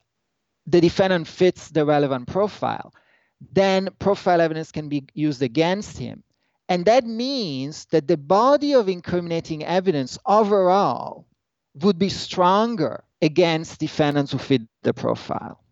the 0.66 0.80
defendant 0.80 1.26
fits 1.26 1.70
the 1.70 1.86
relevant 1.86 2.26
profile, 2.26 2.92
then 3.52 3.88
profile 3.98 4.40
evidence 4.40 4.72
can 4.72 4.88
be 4.88 5.04
used 5.14 5.42
against 5.42 5.96
him. 5.96 6.22
And 6.68 6.84
that 6.84 7.06
means 7.06 7.86
that 7.86 8.06
the 8.06 8.18
body 8.18 8.74
of 8.74 8.88
incriminating 8.88 9.64
evidence 9.64 10.18
overall 10.26 11.26
would 11.74 11.98
be 11.98 12.10
stronger 12.10 13.04
against 13.22 13.80
defendants 13.80 14.32
who 14.32 14.38
fit 14.38 14.62
the 14.82 14.92
profile. 14.92 15.62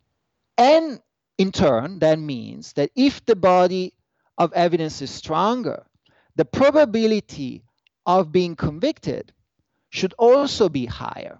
And 0.57 1.01
in 1.37 1.53
turn, 1.53 1.99
that 1.99 2.19
means 2.19 2.73
that 2.75 2.91
if 2.97 3.25
the 3.27 3.37
body 3.37 3.93
of 4.39 4.53
evidence 4.55 5.03
is 5.03 5.11
stronger, 5.11 5.85
the 6.37 6.45
probability 6.45 7.65
of 8.07 8.33
being 8.33 8.57
convicted 8.57 9.33
should 9.91 10.15
also 10.19 10.69
be 10.69 10.87
higher, 10.87 11.39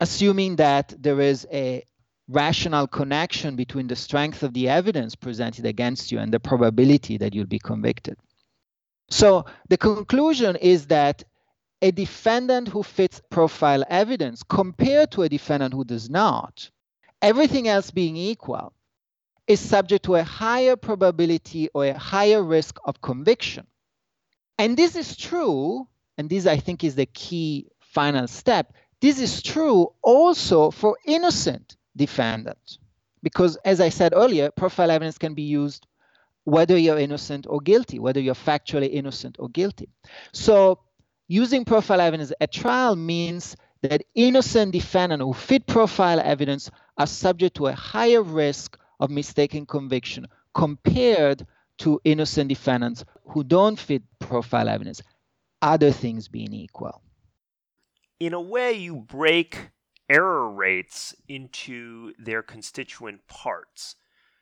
assuming 0.00 0.56
that 0.56 0.94
there 0.98 1.20
is 1.20 1.46
a 1.52 1.84
rational 2.28 2.86
connection 2.86 3.56
between 3.56 3.86
the 3.86 3.96
strength 3.96 4.42
of 4.42 4.52
the 4.52 4.68
evidence 4.68 5.14
presented 5.14 5.64
against 5.64 6.12
you 6.12 6.18
and 6.18 6.32
the 6.32 6.40
probability 6.40 7.16
that 7.16 7.34
you'll 7.34 7.46
be 7.46 7.58
convicted. 7.58 8.16
So 9.10 9.46
the 9.68 9.78
conclusion 9.78 10.56
is 10.56 10.86
that 10.88 11.24
a 11.80 11.90
defendant 11.90 12.68
who 12.68 12.82
fits 12.82 13.22
profile 13.30 13.84
evidence 13.88 14.42
compared 14.42 15.10
to 15.12 15.22
a 15.22 15.28
defendant 15.28 15.72
who 15.72 15.84
does 15.84 16.10
not, 16.10 16.70
everything 17.22 17.68
else 17.68 17.90
being 17.90 18.16
equal, 18.16 18.74
is 19.46 19.60
subject 19.60 20.04
to 20.04 20.16
a 20.16 20.22
higher 20.22 20.76
probability 20.76 21.70
or 21.72 21.86
a 21.86 21.98
higher 21.98 22.42
risk 22.42 22.78
of 22.84 23.00
conviction. 23.00 23.66
And 24.58 24.76
this 24.76 24.96
is 24.96 25.16
true, 25.16 25.88
and 26.18 26.28
this 26.28 26.46
I 26.46 26.58
think 26.58 26.84
is 26.84 26.96
the 26.96 27.06
key 27.06 27.68
final 27.80 28.26
step. 28.26 28.74
This 29.00 29.20
is 29.20 29.42
true 29.42 29.92
also 30.02 30.70
for 30.70 30.96
innocent 31.04 31.76
defendants. 31.96 32.78
Because 33.22 33.56
as 33.64 33.80
I 33.80 33.88
said 33.88 34.12
earlier, 34.14 34.50
profile 34.50 34.90
evidence 34.90 35.18
can 35.18 35.34
be 35.34 35.42
used 35.42 35.86
whether 36.44 36.78
you're 36.78 36.98
innocent 36.98 37.46
or 37.48 37.60
guilty, 37.60 37.98
whether 37.98 38.20
you're 38.20 38.34
factually 38.34 38.90
innocent 38.90 39.36
or 39.38 39.48
guilty. 39.50 39.90
So 40.32 40.78
using 41.26 41.64
profile 41.64 42.00
evidence 42.00 42.32
at 42.40 42.52
trial 42.52 42.96
means 42.96 43.54
that 43.82 44.02
innocent 44.14 44.72
defendants 44.72 45.22
who 45.22 45.34
fit 45.34 45.66
profile 45.66 46.20
evidence 46.20 46.70
are 46.96 47.06
subject 47.06 47.56
to 47.56 47.66
a 47.66 47.74
higher 47.74 48.22
risk 48.22 48.78
of 48.98 49.10
mistaken 49.10 49.66
conviction 49.66 50.26
compared 50.54 51.46
to 51.78 52.00
innocent 52.04 52.48
defendants 52.48 53.04
who 53.26 53.44
don't 53.44 53.78
fit 53.78 54.02
profile 54.18 54.68
evidence, 54.68 55.02
other 55.62 55.92
things 55.92 56.28
being 56.28 56.52
equal. 56.52 57.00
In 58.20 58.32
a 58.32 58.40
way, 58.40 58.72
you 58.72 58.96
break 58.96 59.70
error 60.08 60.50
rates 60.50 61.14
into 61.28 62.12
their 62.18 62.42
constituent 62.42 63.26
parts. 63.28 63.96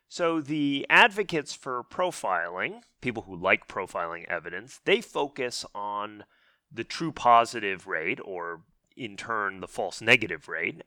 So 0.08 0.40
the 0.40 0.86
advocates 0.88 1.52
for 1.52 1.84
profiling, 1.84 2.82
people 3.00 3.24
who 3.24 3.36
like 3.36 3.68
profiling 3.68 4.24
evidence, 4.26 4.80
they 4.84 5.00
focus 5.00 5.64
on 5.74 6.24
the 6.72 6.84
true 6.84 7.12
positive 7.12 7.86
rate, 7.86 8.20
or 8.24 8.62
in 8.96 9.16
turn, 9.16 9.60
the 9.60 9.68
false 9.68 10.00
negative 10.00 10.48
rate. 10.48 10.82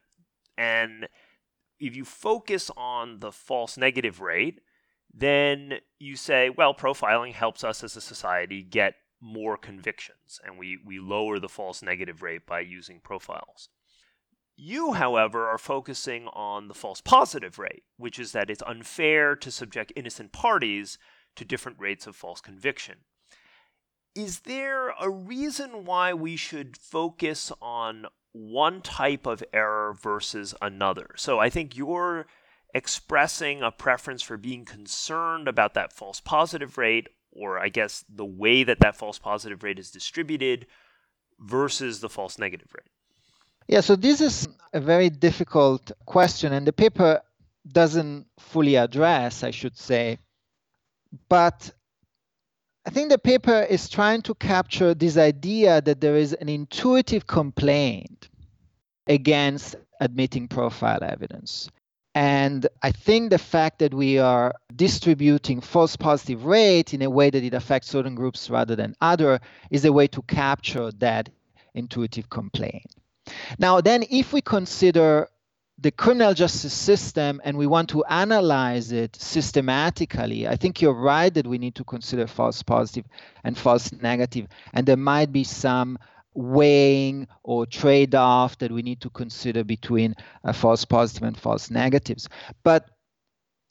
And 0.57 1.07
if 1.79 1.95
you 1.95 2.05
focus 2.05 2.71
on 2.75 3.19
the 3.19 3.31
false 3.31 3.77
negative 3.77 4.19
rate, 4.19 4.61
then 5.13 5.79
you 5.99 6.15
say, 6.15 6.49
well, 6.49 6.73
profiling 6.73 7.33
helps 7.33 7.63
us 7.63 7.83
as 7.83 7.95
a 7.95 8.01
society 8.01 8.61
get 8.61 8.95
more 9.21 9.57
convictions, 9.57 10.39
and 10.45 10.57
we, 10.57 10.77
we 10.85 10.99
lower 10.99 11.39
the 11.39 11.49
false 11.49 11.81
negative 11.81 12.21
rate 12.21 12.45
by 12.45 12.61
using 12.61 12.99
profiles. 12.99 13.69
You, 14.55 14.93
however, 14.93 15.47
are 15.47 15.57
focusing 15.57 16.27
on 16.27 16.67
the 16.67 16.73
false 16.73 17.01
positive 17.01 17.59
rate, 17.59 17.83
which 17.97 18.19
is 18.19 18.33
that 18.33 18.49
it's 18.49 18.63
unfair 18.67 19.35
to 19.37 19.51
subject 19.51 19.93
innocent 19.95 20.31
parties 20.31 20.97
to 21.35 21.45
different 21.45 21.79
rates 21.79 22.07
of 22.07 22.15
false 22.15 22.41
conviction. 22.41 22.97
Is 24.15 24.41
there 24.41 24.89
a 24.99 25.09
reason 25.09 25.85
why 25.85 26.13
we 26.13 26.35
should 26.35 26.75
focus 26.75 27.51
on 27.61 28.07
one 28.33 28.81
type 28.81 29.25
of 29.25 29.43
error 29.53 29.93
versus 29.93 30.53
another? 30.61 31.11
So 31.15 31.39
I 31.39 31.49
think 31.49 31.77
you're 31.77 32.25
expressing 32.73 33.61
a 33.61 33.71
preference 33.71 34.21
for 34.21 34.37
being 34.37 34.65
concerned 34.65 35.47
about 35.47 35.73
that 35.75 35.93
false 35.93 36.19
positive 36.19 36.77
rate, 36.77 37.07
or 37.39 37.59
I 37.59 37.69
guess 37.69 38.03
the 38.13 38.25
way 38.25 38.63
that 38.63 38.79
that 38.81 38.95
false 38.95 39.17
positive 39.17 39.63
rate 39.63 39.79
is 39.79 39.91
distributed 39.91 40.67
versus 41.39 42.01
the 42.01 42.09
false 42.09 42.37
negative 42.37 42.67
rate. 42.75 42.89
Yeah, 43.67 43.81
so 43.81 43.95
this 43.95 44.19
is 44.19 44.47
a 44.73 44.79
very 44.79 45.09
difficult 45.09 45.91
question, 46.05 46.53
and 46.53 46.65
the 46.65 46.73
paper 46.73 47.21
doesn't 47.71 48.25
fully 48.39 48.75
address, 48.75 49.43
I 49.43 49.51
should 49.51 49.77
say. 49.77 50.17
But 51.29 51.71
I 52.85 52.89
think 52.89 53.09
the 53.09 53.19
paper 53.19 53.61
is 53.69 53.89
trying 53.89 54.23
to 54.23 54.33
capture 54.35 54.93
this 54.93 55.17
idea 55.17 55.81
that 55.81 56.01
there 56.01 56.15
is 56.15 56.33
an 56.33 56.49
intuitive 56.49 57.27
complaint 57.27 58.29
against 59.07 59.75
admitting 59.99 60.47
profile 60.47 61.03
evidence. 61.03 61.69
And 62.19 62.67
I 62.83 62.91
think 62.91 63.29
the 63.29 63.37
fact 63.37 63.79
that 63.79 63.93
we 63.93 64.17
are 64.19 64.53
distributing 64.75 65.61
false 65.61 65.95
positive 65.95 66.43
rate 66.43 66.93
in 66.93 67.01
a 67.01 67.09
way 67.09 67.29
that 67.29 67.45
it 67.45 67.53
affects 67.53 67.87
certain 67.87 68.13
groups 68.13 68.49
rather 68.49 68.75
than 68.75 68.93
other 68.99 69.39
is 69.71 69.85
a 69.85 69.93
way 69.93 70.07
to 70.07 70.21
capture 70.23 70.91
that 70.97 71.29
intuitive 71.73 72.29
complaint. 72.29 72.93
Now, 73.57 73.79
then, 73.79 74.03
if 74.09 74.33
we 74.33 74.41
consider 74.41 75.29
the 75.77 75.91
criminal 75.91 76.33
justice 76.33 76.73
system 76.73 77.39
and 77.45 77.57
we 77.57 77.67
want 77.67 77.87
to 77.91 78.03
analyze 78.03 78.91
it 78.91 79.15
systematically, 79.15 80.45
I 80.45 80.57
think 80.57 80.81
you're 80.81 81.01
right 81.01 81.33
that 81.33 81.47
we 81.47 81.57
need 81.57 81.75
to 81.75 81.85
consider 81.85 82.27
false 82.27 82.61
positive 82.61 83.05
and 83.45 83.57
false 83.57 83.93
negative. 83.93 84.47
And 84.73 84.85
there 84.85 84.97
might 84.97 85.31
be 85.31 85.45
some 85.45 85.97
weighing 86.33 87.27
or 87.43 87.65
trade 87.65 88.15
off 88.15 88.57
that 88.59 88.71
we 88.71 88.81
need 88.81 89.01
to 89.01 89.09
consider 89.09 89.63
between 89.63 90.15
uh, 90.43 90.53
false 90.53 90.85
positive 90.85 91.23
and 91.23 91.37
false 91.37 91.69
negatives. 91.69 92.29
But 92.63 92.89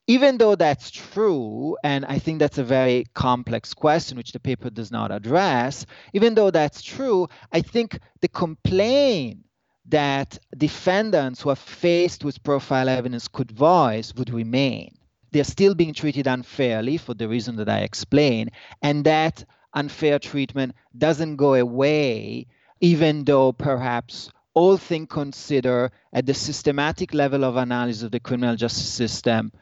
even 0.06 0.38
though 0.38 0.54
that's 0.54 0.90
true, 0.90 1.76
and 1.84 2.04
I 2.06 2.18
think 2.18 2.38
that's 2.38 2.56
a 2.56 2.64
very 2.64 3.04
complex 3.14 3.74
question 3.74 4.16
which 4.16 4.32
the 4.32 4.40
paper 4.40 4.70
does 4.70 4.90
not 4.90 5.12
address, 5.12 5.84
even 6.14 6.34
though 6.34 6.50
that's 6.50 6.80
true, 6.80 7.28
I 7.52 7.60
think 7.60 7.98
the 8.22 8.28
complaint 8.28 9.44
that 9.88 10.38
defendants 10.56 11.42
who 11.42 11.50
are 11.50 11.56
faced 11.56 12.24
with 12.24 12.42
profile 12.42 12.88
evidence 12.88 13.28
could 13.28 13.50
voice 13.50 14.14
would 14.14 14.30
remain. 14.30 14.94
They're 15.30 15.44
still 15.44 15.74
being 15.74 15.92
treated 15.92 16.26
unfairly 16.26 16.96
for 16.96 17.12
the 17.12 17.28
reason 17.28 17.56
that 17.56 17.68
I 17.68 17.80
explained, 17.80 18.50
and 18.82 19.04
that 19.04 19.44
unfair 19.78 20.18
treatment 20.18 20.74
doesn't 20.96 21.36
go 21.36 21.54
away, 21.54 22.46
even 22.80 23.24
though 23.24 23.52
perhaps 23.52 24.30
all 24.54 24.76
things 24.76 25.08
considered 25.08 25.92
at 26.12 26.26
the 26.26 26.34
systematic 26.34 27.14
level 27.14 27.44
of 27.44 27.56
analysis 27.56 28.02
of 28.02 28.10
the 28.10 28.20
criminal 28.20 28.56
justice 28.56 28.92
system, 28.92 29.52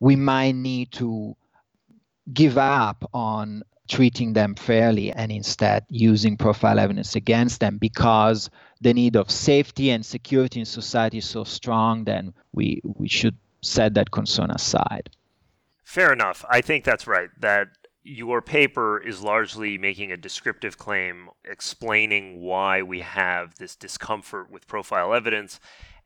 we 0.00 0.16
might 0.16 0.54
need 0.54 0.90
to 0.92 1.36
give 2.32 2.56
up 2.56 3.08
on 3.12 3.62
treating 3.86 4.32
them 4.32 4.54
fairly 4.54 5.12
and 5.12 5.30
instead 5.30 5.84
using 5.90 6.38
profile 6.38 6.78
evidence 6.78 7.16
against 7.16 7.60
them 7.60 7.76
because 7.76 8.48
the 8.80 8.94
need 8.94 9.14
of 9.14 9.30
safety 9.30 9.90
and 9.90 10.06
security 10.06 10.60
in 10.60 10.66
society 10.66 11.18
is 11.18 11.28
so 11.28 11.44
strong, 11.44 12.04
then 12.04 12.32
we, 12.54 12.80
we 12.82 13.08
should 13.08 13.36
set 13.60 13.92
that 13.94 14.10
concern 14.10 14.50
aside. 14.50 15.10
Fair 15.82 16.14
enough. 16.14 16.44
I 16.48 16.62
think 16.62 16.84
that's 16.84 17.06
right. 17.06 17.28
That 17.40 17.68
your 18.04 18.42
paper 18.42 18.98
is 18.98 19.22
largely 19.22 19.78
making 19.78 20.12
a 20.12 20.16
descriptive 20.16 20.76
claim 20.76 21.30
explaining 21.44 22.40
why 22.40 22.82
we 22.82 23.00
have 23.00 23.56
this 23.56 23.74
discomfort 23.74 24.50
with 24.50 24.66
profile 24.66 25.14
evidence 25.14 25.58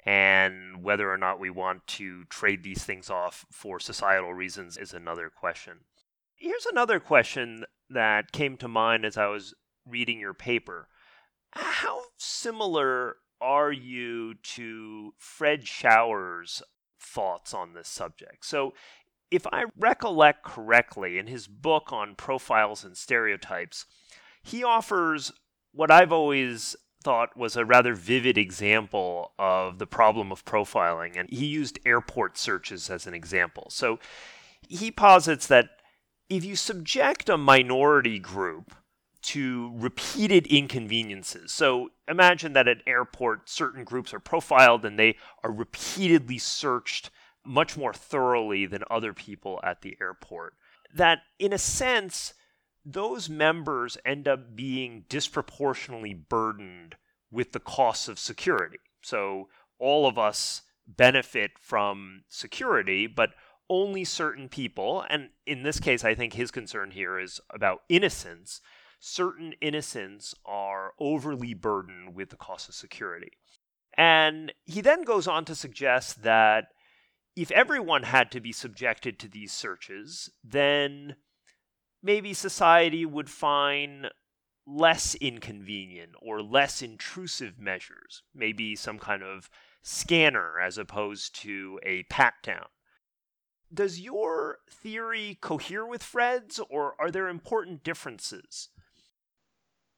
and 0.06 0.82
whether 0.82 1.12
or 1.12 1.18
not 1.18 1.40
we 1.40 1.50
want 1.50 1.84
to 1.88 2.24
trade 2.26 2.62
these 2.62 2.84
things 2.84 3.10
off 3.10 3.44
for 3.50 3.80
societal 3.80 4.32
reasons 4.32 4.76
is 4.76 4.94
another 4.94 5.28
question. 5.28 5.80
Here's 6.36 6.66
another 6.66 7.00
question 7.00 7.64
that 7.90 8.30
came 8.30 8.56
to 8.58 8.68
mind 8.68 9.04
as 9.04 9.16
I 9.16 9.26
was 9.26 9.54
reading 9.84 10.20
your 10.20 10.34
paper. 10.34 10.88
How 11.50 12.02
similar 12.16 13.16
are 13.40 13.72
you 13.72 14.34
to 14.34 15.14
Fred 15.18 15.66
Schauer's 15.66 16.62
thoughts 17.00 17.52
on 17.52 17.74
this 17.74 17.88
subject? 17.88 18.44
So, 18.44 18.74
if 19.30 19.46
I 19.52 19.64
recollect 19.76 20.44
correctly, 20.44 21.18
in 21.18 21.26
his 21.26 21.46
book 21.46 21.92
on 21.92 22.14
profiles 22.14 22.84
and 22.84 22.96
stereotypes, 22.96 23.86
he 24.42 24.64
offers 24.64 25.32
what 25.72 25.90
I've 25.90 26.12
always 26.12 26.76
thought 27.02 27.36
was 27.36 27.56
a 27.56 27.64
rather 27.64 27.94
vivid 27.94 28.36
example 28.36 29.32
of 29.38 29.78
the 29.78 29.86
problem 29.86 30.32
of 30.32 30.44
profiling, 30.44 31.16
and 31.16 31.28
he 31.30 31.46
used 31.46 31.78
airport 31.86 32.36
searches 32.36 32.90
as 32.90 33.06
an 33.06 33.14
example. 33.14 33.68
So 33.70 33.98
he 34.68 34.90
posits 34.90 35.46
that 35.46 35.70
if 36.28 36.44
you 36.44 36.56
subject 36.56 37.28
a 37.28 37.38
minority 37.38 38.18
group 38.18 38.74
to 39.20 39.72
repeated 39.74 40.46
inconveniences. 40.46 41.52
So 41.52 41.90
imagine 42.06 42.52
that 42.52 42.68
at 42.68 42.78
airport, 42.86 43.48
certain 43.48 43.84
groups 43.84 44.14
are 44.14 44.20
profiled 44.20 44.84
and 44.84 44.98
they 44.98 45.16
are 45.42 45.50
repeatedly 45.50 46.38
searched 46.38 47.10
much 47.48 47.76
more 47.76 47.94
thoroughly 47.94 48.66
than 48.66 48.84
other 48.90 49.14
people 49.14 49.58
at 49.64 49.80
the 49.80 49.96
airport. 50.00 50.54
That, 50.94 51.20
in 51.38 51.52
a 51.52 51.58
sense, 51.58 52.34
those 52.84 53.28
members 53.28 53.96
end 54.04 54.28
up 54.28 54.54
being 54.54 55.04
disproportionately 55.08 56.14
burdened 56.14 56.96
with 57.30 57.52
the 57.52 57.60
costs 57.60 58.06
of 58.06 58.18
security. 58.18 58.78
So 59.02 59.48
all 59.78 60.06
of 60.06 60.18
us 60.18 60.62
benefit 60.86 61.52
from 61.58 62.22
security, 62.28 63.06
but 63.06 63.30
only 63.70 64.04
certain 64.04 64.48
people, 64.48 65.04
and 65.10 65.30
in 65.46 65.62
this 65.62 65.80
case, 65.80 66.04
I 66.04 66.14
think 66.14 66.32
his 66.32 66.50
concern 66.50 66.90
here 66.90 67.18
is 67.18 67.40
about 67.50 67.82
innocence. 67.88 68.60
Certain 69.00 69.52
innocents 69.60 70.34
are 70.44 70.92
overly 70.98 71.54
burdened 71.54 72.14
with 72.14 72.30
the 72.30 72.36
cost 72.36 72.68
of 72.68 72.74
security. 72.74 73.32
And 73.96 74.52
he 74.64 74.80
then 74.80 75.02
goes 75.02 75.26
on 75.26 75.44
to 75.46 75.54
suggest 75.54 76.22
that 76.22 76.68
if 77.40 77.52
everyone 77.52 78.02
had 78.02 78.32
to 78.32 78.40
be 78.40 78.50
subjected 78.50 79.16
to 79.18 79.28
these 79.28 79.52
searches, 79.52 80.28
then 80.42 81.14
maybe 82.02 82.34
society 82.34 83.06
would 83.06 83.30
find 83.30 84.08
less 84.66 85.14
inconvenient 85.14 86.12
or 86.20 86.42
less 86.42 86.82
intrusive 86.82 87.56
measures, 87.56 88.24
maybe 88.34 88.74
some 88.74 88.98
kind 88.98 89.22
of 89.22 89.48
scanner 89.82 90.58
as 90.58 90.78
opposed 90.78 91.32
to 91.36 91.78
a 91.84 92.02
pat 92.04 92.34
down. 92.42 92.66
Does 93.72 94.00
your 94.00 94.58
theory 94.68 95.38
cohere 95.40 95.86
with 95.86 96.02
Fred's, 96.02 96.58
or 96.68 96.96
are 96.98 97.10
there 97.10 97.28
important 97.28 97.84
differences? 97.84 98.70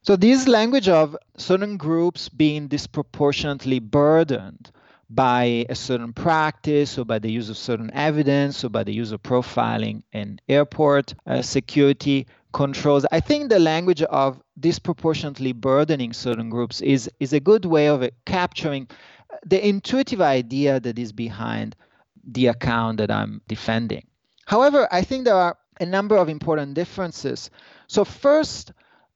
So, 0.03 0.15
this 0.15 0.47
language 0.47 0.89
of 0.89 1.17
certain 1.39 1.79
groups 1.79 2.29
being 2.29 2.69
disproportionately 2.69 3.79
burdened 3.79 4.73
by 5.11 5.67
a 5.69 5.75
certain 5.75 6.13
practice 6.13 6.97
or 6.97 7.05
by 7.05 7.19
the 7.19 7.31
use 7.31 7.51
of 7.51 7.57
certain 7.57 7.91
evidence 7.93 8.65
or 8.65 8.69
by 8.69 8.85
the 8.85 8.93
use 8.93 9.11
of 9.11 9.23
profiling 9.23 10.03
in 10.13 10.41
airport 10.49 11.15
uh, 11.27 11.43
security 11.43 12.27
controls. 12.53 13.05
I 13.11 13.19
think 13.21 13.49
the 13.49 13.59
language 13.59 14.03
of 14.03 14.41
disproportionately 14.59 15.53
burdening 15.53 16.13
certain 16.13 16.49
groups 16.49 16.81
is, 16.81 17.11
is 17.19 17.33
a 17.33 17.41
good 17.41 17.65
way 17.65 17.89
of 17.89 18.09
capturing 18.25 18.89
the 19.45 19.67
intuitive 19.67 20.21
idea 20.21 20.79
that 20.79 20.99
is 20.99 21.13
behind 21.13 21.75
the 22.25 22.47
account 22.47 22.99
that 22.99 23.11
I'm 23.11 23.41
defending. 23.49 24.07
However, 24.47 24.89
I 24.93 25.03
think 25.03 25.25
there 25.25 25.35
are 25.35 25.57
a 25.81 25.87
number 25.87 26.17
of 26.17 26.29
important 26.29 26.75
differences. 26.75 27.51
So, 27.87 28.05
first, 28.05 28.73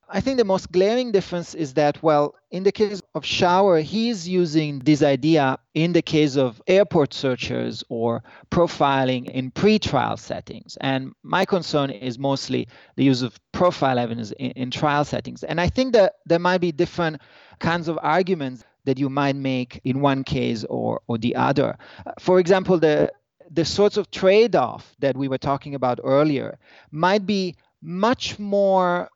I 0.09 0.21
think 0.21 0.39
the 0.39 0.45
most 0.45 0.71
glaring 0.71 1.13
difference 1.13 1.55
is 1.55 1.75
that, 1.75 2.03
well, 2.03 2.35
in 2.51 2.63
the 2.63 2.73
case 2.73 3.01
of 3.15 3.25
Schauer, 3.25 3.83
he's 3.83 4.29
using 4.29 4.81
this 4.81 5.03
idea 5.03 5.59
in 5.73 5.93
the 5.93 6.03
case 6.03 6.37
of 6.37 6.63
airport 6.67 7.15
searchers 7.15 7.83
or 7.89 8.23
profiling 8.51 9.29
in 9.31 9.51
pre-trial 9.51 10.17
settings. 10.17 10.77
And 10.81 11.13
my 11.23 11.45
concern 11.45 11.91
is 11.91 12.19
mostly 12.19 12.69
the 12.97 13.05
use 13.05 13.23
of 13.23 13.39
profile 13.53 13.99
evidence 13.99 14.33
in, 14.33 14.51
in 14.53 14.71
trial 14.71 15.05
settings. 15.05 15.43
And 15.43 15.61
I 15.61 15.69
think 15.69 15.95
that 15.95 16.15
there 16.27 16.39
might 16.39 16.61
be 16.61 16.73
different 16.73 17.21
kinds 17.59 17.89
of 17.89 17.99
arguments 18.03 18.65
that 18.85 18.99
you 18.99 19.09
might 19.09 19.37
make 19.37 19.81
in 19.85 20.01
one 20.01 20.23
case 20.23 20.65
or, 20.65 21.01
or 21.07 21.19
the 21.19 21.35
other. 21.35 21.79
For 22.19 22.39
example, 22.39 22.79
the 22.79 23.11
the 23.51 23.65
sorts 23.65 23.99
of 23.99 24.11
trade-off 24.11 24.97
that 25.01 25.17
we 25.17 25.29
were 25.29 25.39
talking 25.39 25.75
about 25.75 26.01
earlier 26.03 26.59
might 26.91 27.27
be 27.27 27.55
much 27.83 28.39
more 28.39 29.09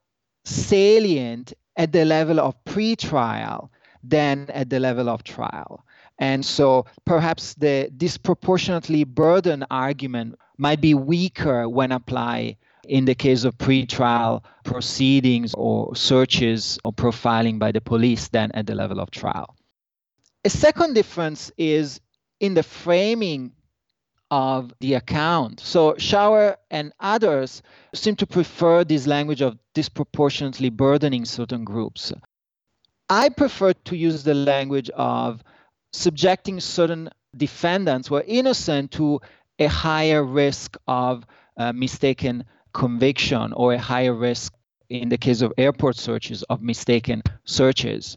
salient 0.48 1.52
at 1.76 1.92
the 1.92 2.04
level 2.04 2.40
of 2.40 2.62
pre-trial 2.64 3.70
than 4.02 4.48
at 4.50 4.70
the 4.70 4.80
level 4.80 5.08
of 5.08 5.22
trial. 5.22 5.84
And 6.18 6.44
so 6.44 6.86
perhaps 7.04 7.54
the 7.54 7.90
disproportionately 7.96 9.04
burden 9.04 9.64
argument 9.70 10.38
might 10.56 10.80
be 10.80 10.94
weaker 10.94 11.68
when 11.68 11.92
applied 11.92 12.56
in 12.88 13.04
the 13.04 13.14
case 13.14 13.44
of 13.44 13.56
pre-trial 13.58 14.42
proceedings 14.64 15.54
or 15.54 15.94
searches 15.94 16.78
or 16.84 16.92
profiling 16.92 17.58
by 17.58 17.70
the 17.70 17.80
police 17.80 18.28
than 18.28 18.50
at 18.52 18.66
the 18.66 18.74
level 18.74 18.98
of 18.98 19.10
trial. 19.10 19.54
A 20.44 20.50
second 20.50 20.94
difference 20.94 21.52
is 21.56 22.00
in 22.40 22.54
the 22.54 22.62
framing 22.62 23.52
of 24.30 24.72
the 24.80 24.94
account. 24.94 25.60
So 25.60 25.94
Schauer 25.94 26.56
and 26.70 26.92
others 27.00 27.62
seem 27.94 28.16
to 28.16 28.26
prefer 28.26 28.84
this 28.84 29.06
language 29.06 29.40
of 29.40 29.58
disproportionately 29.74 30.70
burdening 30.70 31.24
certain 31.24 31.64
groups. 31.64 32.12
I 33.08 33.30
prefer 33.30 33.72
to 33.72 33.96
use 33.96 34.22
the 34.22 34.34
language 34.34 34.90
of 34.90 35.42
subjecting 35.92 36.60
certain 36.60 37.08
defendants 37.36 38.08
who 38.08 38.16
are 38.16 38.24
innocent 38.26 38.92
to 38.92 39.20
a 39.58 39.66
higher 39.66 40.22
risk 40.22 40.76
of 40.86 41.26
uh, 41.56 41.72
mistaken 41.72 42.44
conviction 42.72 43.52
or 43.54 43.72
a 43.72 43.78
higher 43.78 44.14
risk 44.14 44.52
in 44.88 45.08
the 45.08 45.18
case 45.18 45.42
of 45.42 45.52
airport 45.58 45.96
searches 45.96 46.42
of 46.44 46.62
mistaken 46.62 47.22
searches. 47.44 48.16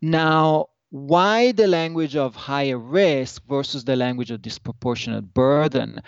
Now, 0.00 0.68
why 0.96 1.52
the 1.52 1.66
language 1.66 2.16
of 2.16 2.34
higher 2.34 2.78
risk 2.78 3.42
versus 3.46 3.84
the 3.84 3.96
language 3.96 4.30
of 4.30 4.40
disproportionate 4.40 5.34
burden? 5.34 6.00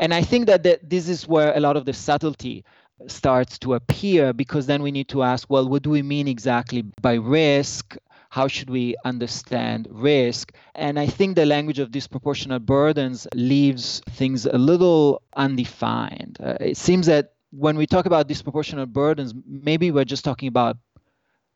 And 0.00 0.12
I 0.12 0.22
think 0.22 0.46
that 0.46 0.64
the, 0.64 0.80
this 0.82 1.08
is 1.08 1.28
where 1.28 1.56
a 1.56 1.60
lot 1.60 1.76
of 1.76 1.84
the 1.84 1.92
subtlety 1.92 2.64
starts 3.06 3.56
to 3.60 3.74
appear 3.74 4.32
because 4.32 4.66
then 4.66 4.82
we 4.82 4.90
need 4.90 5.08
to 5.08 5.22
ask 5.22 5.48
well, 5.48 5.68
what 5.68 5.82
do 5.82 5.90
we 5.90 6.02
mean 6.02 6.26
exactly 6.26 6.82
by 7.00 7.14
risk? 7.14 7.96
How 8.30 8.48
should 8.48 8.68
we 8.68 8.96
understand 9.04 9.86
risk? 9.90 10.52
And 10.74 10.98
I 10.98 11.06
think 11.06 11.36
the 11.36 11.46
language 11.46 11.78
of 11.78 11.92
disproportionate 11.92 12.66
burdens 12.66 13.28
leaves 13.34 14.02
things 14.10 14.46
a 14.46 14.58
little 14.58 15.22
undefined. 15.36 16.38
Uh, 16.42 16.56
it 16.58 16.76
seems 16.76 17.06
that 17.06 17.34
when 17.50 17.76
we 17.76 17.86
talk 17.86 18.06
about 18.06 18.26
disproportionate 18.26 18.92
burdens, 18.92 19.34
maybe 19.46 19.90
we're 19.90 20.04
just 20.04 20.24
talking 20.24 20.48
about 20.48 20.78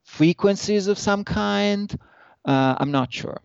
frequencies 0.05 0.87
of 0.87 0.99
some 0.99 1.25
kind 1.25 1.99
uh, 2.47 2.77
I'm 2.79 2.91
not 2.91 3.13
sure. 3.13 3.41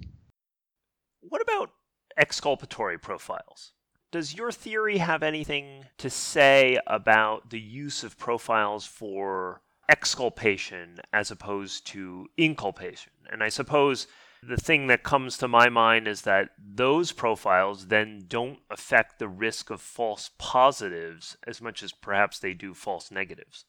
What 1.21 1.41
about 1.41 1.71
exculpatory 2.17 2.97
profiles? 2.97 3.73
Does 4.11 4.35
your 4.35 4.51
theory 4.51 4.97
have 4.97 5.23
anything 5.23 5.85
to 5.97 6.09
say 6.09 6.77
about 6.85 7.49
the 7.49 7.59
use 7.59 8.03
of 8.03 8.17
profiles 8.17 8.85
for 8.85 9.61
exculpation 9.89 10.99
as 11.13 11.31
opposed 11.31 11.87
to 11.87 12.27
inculpation? 12.37 13.13
And 13.29 13.41
I 13.41 13.49
suppose 13.49 14.07
the 14.43 14.57
thing 14.57 14.87
that 14.87 15.03
comes 15.03 15.37
to 15.37 15.47
my 15.47 15.69
mind 15.69 16.07
is 16.07 16.23
that 16.23 16.49
those 16.57 17.11
profiles 17.11 17.87
then 17.87 18.25
don't 18.27 18.59
affect 18.69 19.19
the 19.19 19.27
risk 19.27 19.69
of 19.69 19.79
false 19.79 20.31
positives 20.37 21.37
as 21.45 21.61
much 21.61 21.83
as 21.83 21.91
perhaps 21.91 22.39
they 22.39 22.53
do 22.53 22.73
false 22.73 23.11
negatives. 23.11 23.65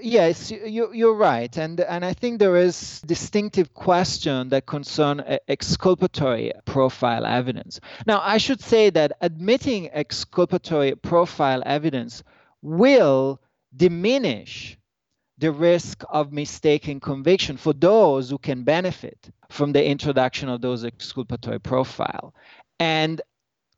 Yes, 0.00 0.50
you, 0.50 0.92
you're 0.94 1.14
right, 1.14 1.54
and 1.58 1.78
and 1.80 2.02
I 2.02 2.14
think 2.14 2.38
there 2.38 2.56
is 2.56 3.02
distinctive 3.02 3.74
question 3.74 4.48
that 4.48 4.64
concern 4.64 5.22
exculpatory 5.46 6.52
profile 6.64 7.26
evidence. 7.26 7.78
Now, 8.06 8.20
I 8.22 8.38
should 8.38 8.62
say 8.62 8.88
that 8.90 9.12
admitting 9.20 9.90
exculpatory 9.90 10.94
profile 10.94 11.62
evidence 11.66 12.22
will 12.62 13.42
diminish 13.76 14.78
the 15.36 15.52
risk 15.52 16.02
of 16.08 16.32
mistaken 16.32 16.98
conviction 16.98 17.58
for 17.58 17.74
those 17.74 18.30
who 18.30 18.38
can 18.38 18.64
benefit 18.64 19.30
from 19.50 19.72
the 19.72 19.84
introduction 19.84 20.48
of 20.48 20.62
those 20.62 20.82
exculpatory 20.82 21.60
profile. 21.60 22.34
And 22.80 23.20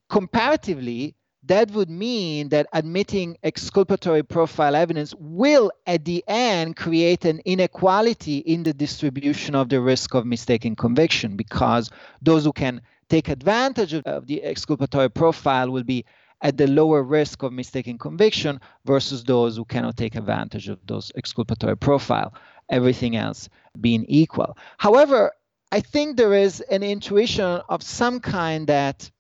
comparatively, 0.08 1.16
that 1.44 1.70
would 1.70 1.88
mean 1.88 2.50
that 2.50 2.66
admitting 2.72 3.36
exculpatory 3.42 4.22
profile 4.22 4.76
evidence 4.76 5.14
will, 5.18 5.72
at 5.86 6.04
the 6.04 6.22
end, 6.28 6.76
create 6.76 7.24
an 7.24 7.40
inequality 7.44 8.38
in 8.38 8.62
the 8.62 8.74
distribution 8.74 9.54
of 9.54 9.68
the 9.68 9.80
risk 9.80 10.14
of 10.14 10.26
mistaken 10.26 10.76
conviction 10.76 11.36
because 11.36 11.90
those 12.20 12.44
who 12.44 12.52
can 12.52 12.80
take 13.08 13.28
advantage 13.28 13.94
of 13.94 14.26
the 14.26 14.42
exculpatory 14.42 15.10
profile 15.10 15.70
will 15.70 15.82
be 15.82 16.04
at 16.42 16.56
the 16.56 16.66
lower 16.66 17.02
risk 17.02 17.42
of 17.42 17.52
mistaken 17.52 17.98
conviction 17.98 18.60
versus 18.84 19.24
those 19.24 19.56
who 19.56 19.64
cannot 19.64 19.96
take 19.96 20.14
advantage 20.14 20.68
of 20.68 20.78
those 20.86 21.12
exculpatory 21.16 21.76
profile, 21.76 22.32
everything 22.68 23.16
else 23.16 23.48
being 23.80 24.04
equal. 24.08 24.56
However, 24.78 25.32
I 25.72 25.80
think 25.80 26.16
there 26.16 26.34
is 26.34 26.60
an 26.62 26.82
intuition 26.82 27.60
of 27.68 27.82
some 27.82 28.20
kind 28.20 28.66
that 28.66 29.10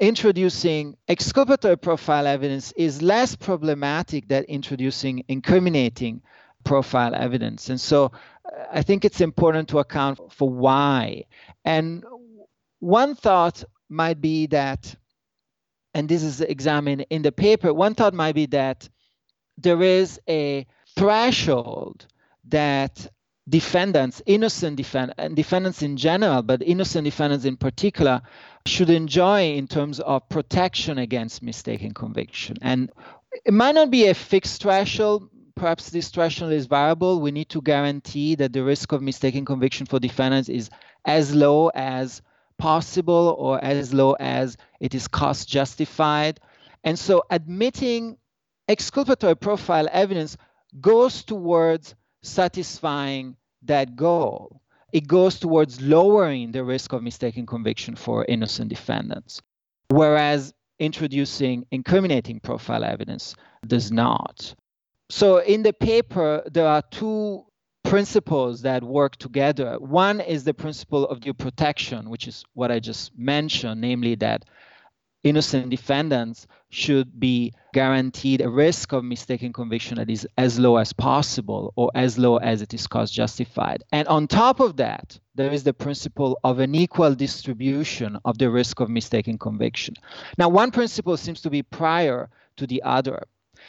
introducing 0.00 0.96
exculpatory 1.08 1.76
profile 1.76 2.26
evidence 2.26 2.72
is 2.72 3.02
less 3.02 3.36
problematic 3.36 4.26
than 4.28 4.44
introducing 4.44 5.24
incriminating 5.28 6.22
profile 6.64 7.14
evidence. 7.14 7.68
And 7.68 7.80
so 7.80 8.06
uh, 8.44 8.64
I 8.72 8.82
think 8.82 9.04
it's 9.04 9.20
important 9.20 9.68
to 9.68 9.78
account 9.78 10.32
for 10.32 10.48
why. 10.48 11.24
And 11.64 12.04
one 12.80 13.14
thought 13.14 13.62
might 13.88 14.20
be 14.20 14.46
that 14.46 14.96
and 15.94 16.08
this 16.08 16.22
is 16.22 16.40
examined 16.40 17.06
in 17.10 17.22
the 17.22 17.32
paper, 17.32 17.74
one 17.74 17.94
thought 17.94 18.14
might 18.14 18.34
be 18.34 18.46
that 18.46 18.88
there 19.58 19.82
is 19.82 20.20
a 20.28 20.66
threshold 20.96 22.06
that 22.48 23.08
defendants, 23.50 24.22
innocent 24.26 24.76
defend- 24.76 25.12
defendants 25.34 25.82
in 25.82 25.96
general, 25.96 26.40
but 26.42 26.62
innocent 26.62 27.04
defendants 27.04 27.44
in 27.44 27.56
particular, 27.56 28.22
should 28.64 28.90
enjoy 28.90 29.52
in 29.52 29.66
terms 29.66 29.98
of 30.00 30.28
protection 30.28 30.98
against 30.98 31.42
mistaken 31.42 31.92
conviction. 31.92 32.56
And 32.62 32.90
it 33.44 33.52
might 33.52 33.74
not 33.74 33.90
be 33.90 34.06
a 34.06 34.14
fixed 34.14 34.62
threshold. 34.62 35.28
Perhaps 35.56 35.90
this 35.90 36.08
threshold 36.08 36.52
is 36.52 36.66
variable. 36.66 37.20
We 37.20 37.32
need 37.32 37.48
to 37.50 37.60
guarantee 37.60 38.36
that 38.36 38.52
the 38.52 38.62
risk 38.62 38.92
of 38.92 39.02
mistaken 39.02 39.44
conviction 39.44 39.86
for 39.86 39.98
defendants 39.98 40.48
is 40.48 40.70
as 41.04 41.34
low 41.34 41.68
as 41.74 42.22
possible 42.56 43.34
or 43.38 43.62
as 43.64 43.92
low 43.92 44.12
as 44.12 44.56
it 44.78 44.94
is 44.94 45.08
cost 45.08 45.48
justified. 45.48 46.38
And 46.84 46.98
so 46.98 47.24
admitting 47.30 48.16
exculpatory 48.68 49.36
profile 49.36 49.88
evidence 49.90 50.36
goes 50.80 51.24
towards 51.24 51.94
satisfying 52.22 53.36
that 53.62 53.96
goal. 53.96 54.60
It 54.92 55.06
goes 55.06 55.38
towards 55.38 55.80
lowering 55.80 56.52
the 56.52 56.64
risk 56.64 56.92
of 56.92 57.02
mistaken 57.02 57.46
conviction 57.46 57.94
for 57.94 58.24
innocent 58.28 58.68
defendants, 58.68 59.40
whereas 59.88 60.52
introducing 60.78 61.66
incriminating 61.70 62.40
profile 62.40 62.84
evidence 62.84 63.36
does 63.66 63.92
not. 63.92 64.54
So 65.10 65.38
in 65.38 65.62
the 65.62 65.72
paper, 65.72 66.42
there 66.50 66.66
are 66.66 66.82
two 66.90 67.44
principles 67.84 68.62
that 68.62 68.82
work 68.82 69.16
together. 69.16 69.76
One 69.78 70.20
is 70.20 70.44
the 70.44 70.54
principle 70.54 71.06
of 71.06 71.20
due 71.20 71.34
protection, 71.34 72.10
which 72.10 72.26
is 72.26 72.44
what 72.54 72.70
I 72.70 72.78
just 72.78 73.16
mentioned, 73.16 73.80
namely 73.80 74.14
that 74.16 74.44
innocent 75.22 75.70
defendants 75.70 76.46
should 76.70 77.18
be 77.18 77.52
guaranteed 77.72 78.40
a 78.40 78.48
risk 78.48 78.92
of 78.92 79.04
mistaken 79.04 79.52
conviction 79.52 79.96
that 79.96 80.10
is 80.10 80.26
as 80.36 80.58
low 80.58 80.76
as 80.76 80.92
possible 80.92 81.72
or 81.76 81.90
as 81.94 82.18
low 82.18 82.36
as 82.38 82.62
it 82.62 82.74
is 82.74 82.86
cost 82.86 83.14
justified. 83.14 83.82
And 83.92 84.06
on 84.08 84.26
top 84.26 84.60
of 84.60 84.76
that, 84.76 85.18
there 85.34 85.52
is 85.52 85.64
the 85.64 85.72
principle 85.72 86.38
of 86.44 86.58
an 86.58 86.74
equal 86.74 87.14
distribution 87.14 88.18
of 88.24 88.38
the 88.38 88.50
risk 88.50 88.80
of 88.80 88.90
mistaken 88.90 89.38
conviction. 89.38 89.94
Now, 90.36 90.48
one 90.48 90.70
principle 90.70 91.16
seems 91.16 91.40
to 91.42 91.50
be 91.50 91.62
prior 91.62 92.28
to 92.56 92.66
the 92.66 92.82
other. 92.82 93.24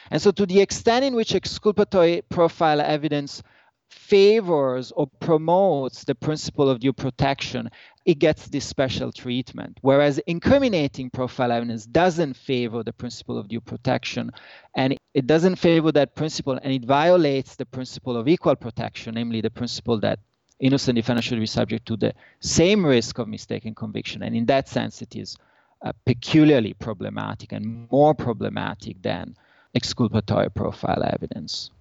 And 0.10 0.22
so, 0.22 0.32
to 0.32 0.46
the 0.46 0.62
extent 0.62 1.06
in 1.06 1.16
which 1.16 1.36
exculpatory 1.36 2.24
profile 2.30 2.82
evidence 2.82 3.44
favors 3.90 4.92
or 4.94 5.08
promotes 5.20 6.06
the 6.06 6.16
principle 6.16 6.70
of 6.70 6.80
due 6.80 6.94
protection, 6.94 7.70
it 8.06 8.20
gets 8.20 8.48
this 8.48 8.66
special 8.66 9.12
treatment. 9.12 9.78
Whereas 9.82 10.18
incriminating 10.20 11.10
profile 11.10 11.52
evidence 11.52 11.86
doesn't 11.86 12.36
favor 12.36 12.84
the 12.84 12.94
principle 12.94 13.38
of 13.38 13.48
due 13.48 13.62
protection, 13.62 14.32
and 14.76 14.98
it 15.14 15.28
doesn't 15.28 15.58
favor 15.58 15.92
that 15.92 16.16
principle, 16.16 16.60
and 16.62 16.74
it 16.74 16.86
violates 16.86 17.56
the 17.56 17.66
principle 17.66 18.18
of 18.18 18.28
equal 18.28 18.56
protection, 18.56 19.16
namely 19.16 19.42
the 19.42 19.52
principle 19.52 20.00
that 20.00 20.20
innocent 20.60 20.96
defendants 20.96 21.28
should 21.28 21.40
be 21.40 21.46
subject 21.46 21.86
to 21.88 21.98
the 21.98 22.14
same 22.40 22.86
risk 22.86 23.18
of 23.20 23.28
mistaken 23.28 23.76
conviction. 23.76 24.24
And 24.24 24.36
in 24.36 24.46
that 24.48 24.68
sense, 24.68 25.02
it 25.02 25.16
is 25.16 25.38
uh, 25.84 25.92
peculiarly 26.06 26.74
problematic 26.74 27.52
and 27.52 27.88
more 27.92 28.14
problematic 28.14 29.02
than 29.02 29.36
exculpatory 29.74 30.50
profile 30.50 31.04
evidence. 31.04 31.72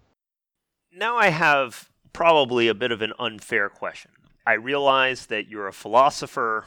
Now 0.93 1.17
I 1.17 1.29
have 1.29 1.91
probably 2.13 2.69
a 2.69 2.75
bit 2.75 2.93
of 2.93 3.03
an 3.03 3.13
unfair 3.19 3.69
question. 3.69 4.11
I 4.51 4.55
realize 4.55 5.27
that 5.27 5.47
you're 5.47 5.69
a 5.69 5.73
philosopher 5.73 6.65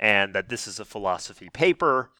and 0.00 0.34
that 0.34 0.48
this 0.48 0.66
is 0.66 0.80
a 0.80 0.84
philosophy 0.84 1.48
paper, 1.48 2.10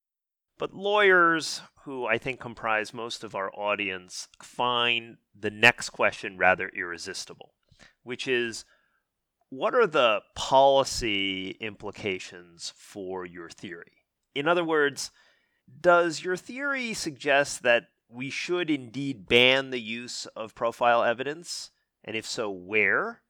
but 0.57 0.73
lawyers, 0.73 1.63
who 1.83 2.07
I 2.07 2.17
think 2.17 2.39
comprise 2.39 2.95
most 2.95 3.25
of 3.25 3.35
our 3.35 3.51
audience, 3.53 4.29
find 4.41 5.17
the 5.37 5.51
next 5.51 5.91
question 5.91 6.39
rather 6.39 6.69
irresistible, 6.69 7.55
which 8.05 8.29
is 8.29 8.65
what 9.49 9.75
are 9.75 9.89
the 9.89 10.21
policy 10.37 11.57
implications 11.59 12.73
for 12.77 13.27
your 13.27 13.51
theory? 13.51 14.05
In 14.37 14.47
other 14.47 14.63
words, 14.63 15.11
does 15.81 16.23
your 16.23 16.37
theory 16.37 16.95
suggest 16.95 17.65
that 17.65 17.89
we 18.09 18.31
should 18.31 18.71
indeed 18.71 19.27
ban 19.29 19.71
the 19.71 19.81
use 19.81 20.27
of 20.37 20.55
profile 20.55 21.03
evidence? 21.03 21.73
And 22.05 22.15
if 22.15 22.27
so, 22.27 22.49
where? 22.49 23.23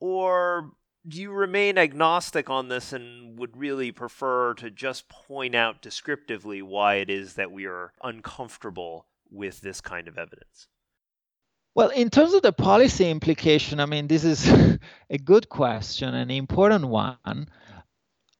Or 0.00 0.72
you 1.08 1.30
remain 1.30 1.78
agnostic 1.78 2.50
on 2.50 2.68
this 2.68 2.92
and 2.92 3.38
would 3.38 3.56
really 3.56 3.90
prefer 3.90 4.54
to 4.54 4.70
just 4.70 5.08
point 5.08 5.54
out 5.54 5.82
descriptively 5.82 6.60
why 6.62 6.96
it 6.96 7.08
is 7.08 7.34
that 7.34 7.50
we 7.50 7.66
are 7.66 7.92
uncomfortable 8.02 9.06
with 9.30 9.60
this 9.60 9.80
kind 9.80 10.08
of 10.08 10.18
evidence? 10.18 10.68
Well, 11.74 11.88
in 11.88 12.10
terms 12.10 12.34
of 12.34 12.42
the 12.42 12.52
policy 12.52 13.08
implication, 13.08 13.80
I 13.80 13.86
mean, 13.86 14.08
this 14.08 14.24
is 14.24 14.46
a 15.10 15.18
good 15.18 15.48
question, 15.48 16.14
an 16.14 16.30
important 16.30 16.86
one. 16.86 17.48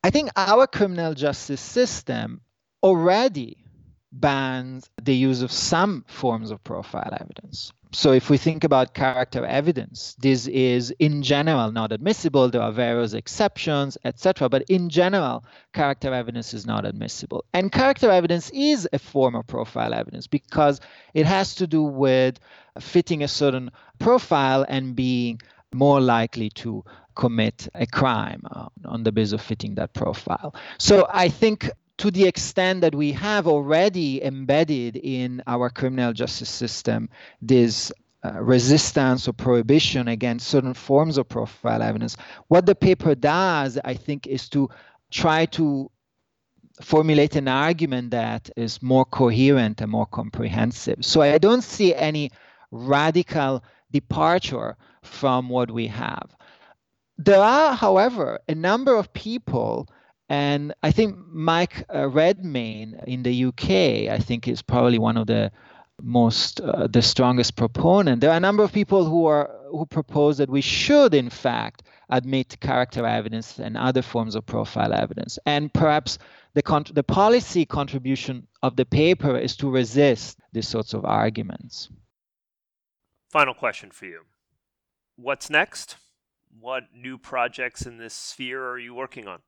I 0.03 0.11
think 0.11 0.31
our 0.37 0.67
criminal 0.67 1.15
justice 1.15 1.61
system 1.61 2.41
already 2.83 3.65
bans 4.13 4.89
the 5.01 5.15
use 5.15 5.43
of 5.43 5.53
some 5.53 6.05
forms 6.09 6.51
of 6.51 6.63
profile 6.65 7.17
evidence. 7.21 7.73
So, 7.93 8.13
if 8.13 8.31
we 8.31 8.37
think 8.37 8.63
about 8.63 8.95
character 8.95 9.45
evidence, 9.45 10.15
this 10.21 10.47
is 10.47 10.93
in 11.01 11.23
general 11.23 11.73
not 11.73 11.91
admissible. 11.91 12.49
There 12.49 12.63
are 12.63 12.71
various 12.71 13.15
exceptions, 13.15 13.99
etc. 14.05 14.49
But 14.49 14.63
in 14.69 14.91
general, 14.91 15.45
character 15.73 16.15
evidence 16.15 16.55
is 16.55 16.67
not 16.67 16.87
admissible. 16.87 17.45
And 17.53 17.73
character 17.73 18.09
evidence 18.09 18.49
is 18.51 18.89
a 18.93 18.99
form 19.01 19.35
of 19.35 19.49
profile 19.49 19.93
evidence 19.93 20.29
because 20.29 20.81
it 21.15 21.27
has 21.27 21.57
to 21.57 21.67
do 21.67 21.83
with 21.83 22.39
fitting 22.79 23.25
a 23.25 23.29
certain 23.29 23.73
profile 23.99 24.65
and 24.69 24.95
being 24.95 25.41
more 25.73 26.01
likely 26.01 26.51
to 26.51 26.85
commit 27.17 27.69
a 27.75 27.87
crime 27.87 28.43
uh, 28.53 28.69
on 28.85 29.03
the 29.03 29.11
basis 29.11 29.33
of 29.33 29.41
fitting 29.41 29.75
that 29.75 29.93
profile. 29.95 30.55
So 30.79 31.09
I 31.13 31.29
think 31.29 31.71
to 32.01 32.11
the 32.11 32.25
extent 32.25 32.81
that 32.81 32.95
we 32.95 33.13
have 33.13 33.47
already 33.47 34.25
embedded 34.25 34.97
in 34.97 35.43
our 35.47 35.69
criminal 35.69 36.15
justice 36.15 36.49
system 36.49 37.11
this 37.43 37.93
uh, 38.25 38.43
resistance 38.43 39.29
or 39.29 39.35
prohibition 39.35 40.09
against 40.09 40.49
certain 40.49 40.73
forms 40.73 41.19
of 41.19 41.29
profile 41.29 41.83
evidence, 41.83 42.17
what 42.49 42.65
the 42.65 42.75
paper 42.75 43.15
does, 43.15 43.79
I 43.85 43.93
think, 43.93 44.27
is 44.27 44.49
to 44.49 44.71
try 45.11 45.45
to 45.47 45.91
formulate 46.81 47.37
an 47.37 47.49
argument 47.49 48.13
that 48.13 48.49
is 48.57 48.83
more 48.83 49.05
coherent 49.05 49.83
and 49.83 49.91
more 49.91 50.07
comprehensive. 50.07 51.05
So 51.05 51.21
I 51.21 51.37
don't 51.37 51.63
see 51.63 51.95
any 51.95 52.31
radical 52.71 53.63
departure 53.91 54.79
from 55.03 55.51
what 55.51 55.71
we 55.71 55.89
have. 55.89 56.35
There 57.19 57.43
are, 57.43 57.75
however, 57.75 58.41
a 58.49 58.55
number 58.55 58.97
of 58.97 59.13
people, 59.13 59.87
and 60.31 60.73
I 60.85 60.93
think 60.93 61.19
Mike 61.27 61.85
uh, 61.93 62.09
Redmayne 62.09 63.01
in 63.09 63.25
the 63.25 63.47
UK, 63.47 64.09
I 64.15 64.19
think 64.21 64.47
is 64.47 64.63
probably 64.63 64.97
one 64.97 65.17
of 65.17 65.27
the 65.27 65.51
most 66.01 66.61
uh, 66.61 66.87
the 66.87 67.03
strongest 67.03 67.57
proponent. 67.57 68.21
There 68.21 68.31
are 68.31 68.37
a 68.37 68.41
number 68.49 68.63
of 68.63 68.73
people 68.73 69.05
who 69.05 69.27
are 69.27 69.51
who 69.71 69.85
propose 69.87 70.39
that 70.39 70.49
we 70.49 70.61
should, 70.61 71.15
in 71.15 71.31
fact, 71.31 71.83
admit 72.09 72.61
character 72.61 73.05
evidence 73.05 73.59
and 73.59 73.77
other 73.77 74.03
forms 74.03 74.37
of 74.37 74.47
profile 74.47 74.95
evidence, 74.95 75.37
and 75.47 75.73
perhaps 75.73 76.19
the 76.55 76.63
con- 76.63 76.87
the 76.93 77.03
policy 77.03 77.67
contribution 77.67 78.47
of 78.63 78.77
the 78.77 78.87
paper 78.87 79.37
is 79.37 79.57
to 79.57 79.69
resist 79.69 80.39
these 80.53 80.69
sorts 80.69 80.95
of 80.95 81.05
arguments. 81.05 81.89
Final 83.31 83.55
question 83.55 83.91
for 83.91 84.07
you: 84.07 84.21
What's 85.17 85.51
next? 85.51 85.97
What 86.61 86.85
new 86.95 87.19
projects 87.19 87.85
in 87.85 87.99
this 87.99 88.15
sphere 88.15 88.69
are 88.69 88.79
you 88.79 88.95
working 88.95 89.27
on? 89.27 89.41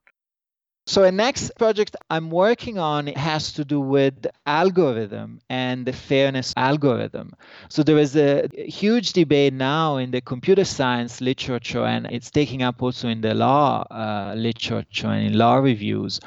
So 0.84 1.04
a 1.04 1.12
next 1.12 1.56
project 1.56 1.94
I'm 2.10 2.28
working 2.28 2.76
on 2.76 3.06
has 3.06 3.52
to 3.52 3.64
do 3.64 3.80
with 3.80 4.26
algorithm 4.44 5.40
and 5.48 5.86
the 5.86 5.92
fairness 5.92 6.52
algorithm. 6.56 7.34
So 7.68 7.84
there 7.84 7.98
is 7.98 8.16
a 8.16 8.48
huge 8.52 9.12
debate 9.12 9.52
now 9.52 9.98
in 9.98 10.10
the 10.10 10.20
computer 10.20 10.64
science 10.64 11.20
literature, 11.20 11.84
and 11.84 12.06
it's 12.10 12.32
taking 12.32 12.62
up 12.62 12.82
also 12.82 13.08
in 13.08 13.20
the 13.20 13.32
law 13.32 13.84
uh, 13.90 14.34
literature 14.36 15.06
and 15.06 15.28
in 15.28 15.38
law 15.38 15.56
reviews 15.56 16.18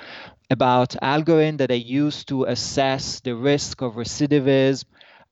about 0.49 0.91
algorithms 1.01 1.57
that 1.57 1.71
are 1.71 1.75
used 1.75 2.29
to 2.29 2.45
assess 2.45 3.19
the 3.19 3.35
risk 3.35 3.81
of 3.81 3.95
recidivism 3.95 4.85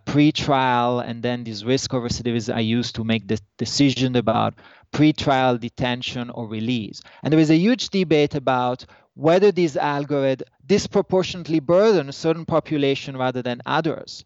pre-trial 0.06 1.00
and 1.00 1.24
then 1.24 1.46
these 1.46 1.64
risk 1.64 1.94
of 1.94 2.04
recidivism 2.04 2.54
are 2.54 2.62
used 2.62 2.96
to 2.96 3.06
make 3.06 3.26
the 3.28 3.40
decision 3.58 4.18
about 4.18 4.54
pre-trial 4.92 5.58
detention 5.58 6.30
or 6.32 6.46
release 6.46 7.02
and 7.24 7.32
there 7.32 7.40
is 7.40 7.50
a 7.50 7.56
huge 7.56 7.90
debate 7.90 8.36
about 8.36 8.86
whether 9.16 9.52
these 9.52 9.76
algorithms 9.76 10.44
disproportionately 10.66 11.60
burden 11.60 12.10
a 12.10 12.14
certain 12.14 12.46
population 12.46 13.18
rather 13.18 13.42
than 13.42 13.62
others. 13.66 14.24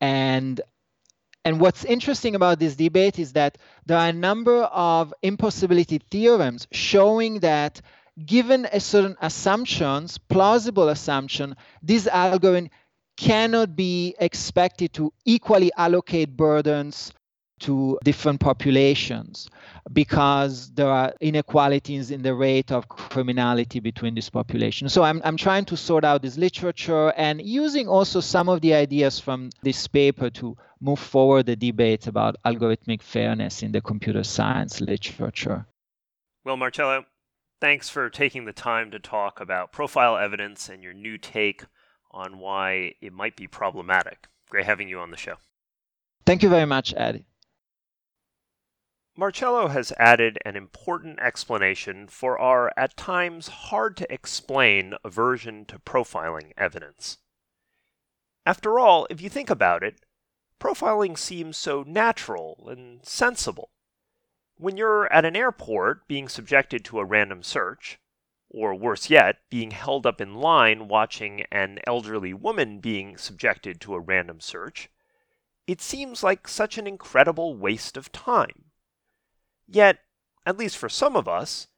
And 0.00 0.60
and 1.44 1.60
what's 1.60 1.84
interesting 1.84 2.34
about 2.34 2.58
this 2.58 2.76
debate 2.76 3.18
is 3.18 3.32
that 3.32 3.56
there 3.86 3.96
are 3.96 4.08
a 4.08 4.12
number 4.12 4.64
of 4.64 5.14
impossibility 5.22 5.98
theorems 6.10 6.66
showing 6.72 7.40
that 7.40 7.80
given 8.26 8.66
a 8.72 8.80
certain 8.80 9.16
assumptions, 9.22 10.18
plausible 10.18 10.88
assumption, 10.88 11.56
this 11.82 12.06
algorithm 12.06 12.68
cannot 13.16 13.74
be 13.74 14.14
expected 14.20 14.92
to 14.92 15.12
equally 15.24 15.70
allocate 15.76 16.36
burdens 16.36 17.12
to 17.60 17.98
different 18.04 18.40
populations 18.40 19.48
because 19.92 20.70
there 20.72 20.88
are 20.88 21.14
inequalities 21.20 22.10
in 22.10 22.22
the 22.22 22.34
rate 22.34 22.70
of 22.70 22.88
criminality 22.88 23.80
between 23.80 24.14
these 24.14 24.30
populations. 24.30 24.92
So 24.92 25.02
I'm, 25.02 25.20
I'm 25.24 25.36
trying 25.36 25.64
to 25.66 25.76
sort 25.76 26.04
out 26.04 26.22
this 26.22 26.36
literature 26.36 27.12
and 27.16 27.40
using 27.40 27.88
also 27.88 28.20
some 28.20 28.48
of 28.48 28.60
the 28.60 28.74
ideas 28.74 29.18
from 29.18 29.50
this 29.62 29.86
paper 29.86 30.30
to 30.30 30.56
move 30.80 30.98
forward 30.98 31.46
the 31.46 31.56
debate 31.56 32.06
about 32.06 32.36
algorithmic 32.44 33.02
fairness 33.02 33.62
in 33.62 33.72
the 33.72 33.80
computer 33.80 34.22
science 34.22 34.80
literature. 34.80 35.66
Well, 36.44 36.56
Marcello, 36.56 37.04
thanks 37.60 37.88
for 37.88 38.08
taking 38.10 38.44
the 38.44 38.52
time 38.52 38.90
to 38.92 38.98
talk 38.98 39.40
about 39.40 39.72
profile 39.72 40.16
evidence 40.16 40.68
and 40.68 40.82
your 40.82 40.94
new 40.94 41.18
take 41.18 41.64
on 42.10 42.38
why 42.38 42.94
it 43.00 43.12
might 43.12 43.36
be 43.36 43.46
problematic. 43.46 44.26
Great 44.48 44.64
having 44.64 44.88
you 44.88 44.98
on 44.98 45.10
the 45.10 45.16
show. 45.16 45.34
Thank 46.24 46.42
you 46.42 46.48
very 46.48 46.66
much, 46.66 46.94
Ed. 46.96 47.24
Marcello 49.18 49.66
has 49.66 49.92
added 49.98 50.38
an 50.44 50.54
important 50.54 51.18
explanation 51.18 52.06
for 52.06 52.38
our 52.38 52.72
at 52.76 52.96
times 52.96 53.48
hard 53.48 53.96
to 53.96 54.14
explain 54.14 54.94
aversion 55.02 55.64
to 55.64 55.80
profiling 55.80 56.52
evidence. 56.56 57.18
After 58.46 58.78
all, 58.78 59.08
if 59.10 59.20
you 59.20 59.28
think 59.28 59.50
about 59.50 59.82
it, 59.82 59.96
profiling 60.60 61.18
seems 61.18 61.56
so 61.56 61.82
natural 61.82 62.68
and 62.70 63.04
sensible. 63.04 63.70
When 64.56 64.76
you're 64.76 65.12
at 65.12 65.24
an 65.24 65.34
airport 65.34 66.06
being 66.06 66.28
subjected 66.28 66.84
to 66.84 67.00
a 67.00 67.04
random 67.04 67.42
search, 67.42 67.98
or 68.48 68.72
worse 68.72 69.10
yet, 69.10 69.38
being 69.50 69.72
held 69.72 70.06
up 70.06 70.20
in 70.20 70.36
line 70.36 70.86
watching 70.86 71.40
an 71.50 71.80
elderly 71.88 72.34
woman 72.34 72.78
being 72.78 73.16
subjected 73.16 73.80
to 73.80 73.94
a 73.94 74.00
random 74.00 74.38
search, 74.38 74.88
it 75.66 75.80
seems 75.80 76.22
like 76.22 76.46
such 76.46 76.78
an 76.78 76.86
incredible 76.86 77.56
waste 77.56 77.96
of 77.96 78.12
time. 78.12 78.66
Yet, 79.68 79.98
at 80.46 80.56
least 80.56 80.78
for 80.78 80.88
some 80.88 81.14
of 81.14 81.28
us, 81.28 81.68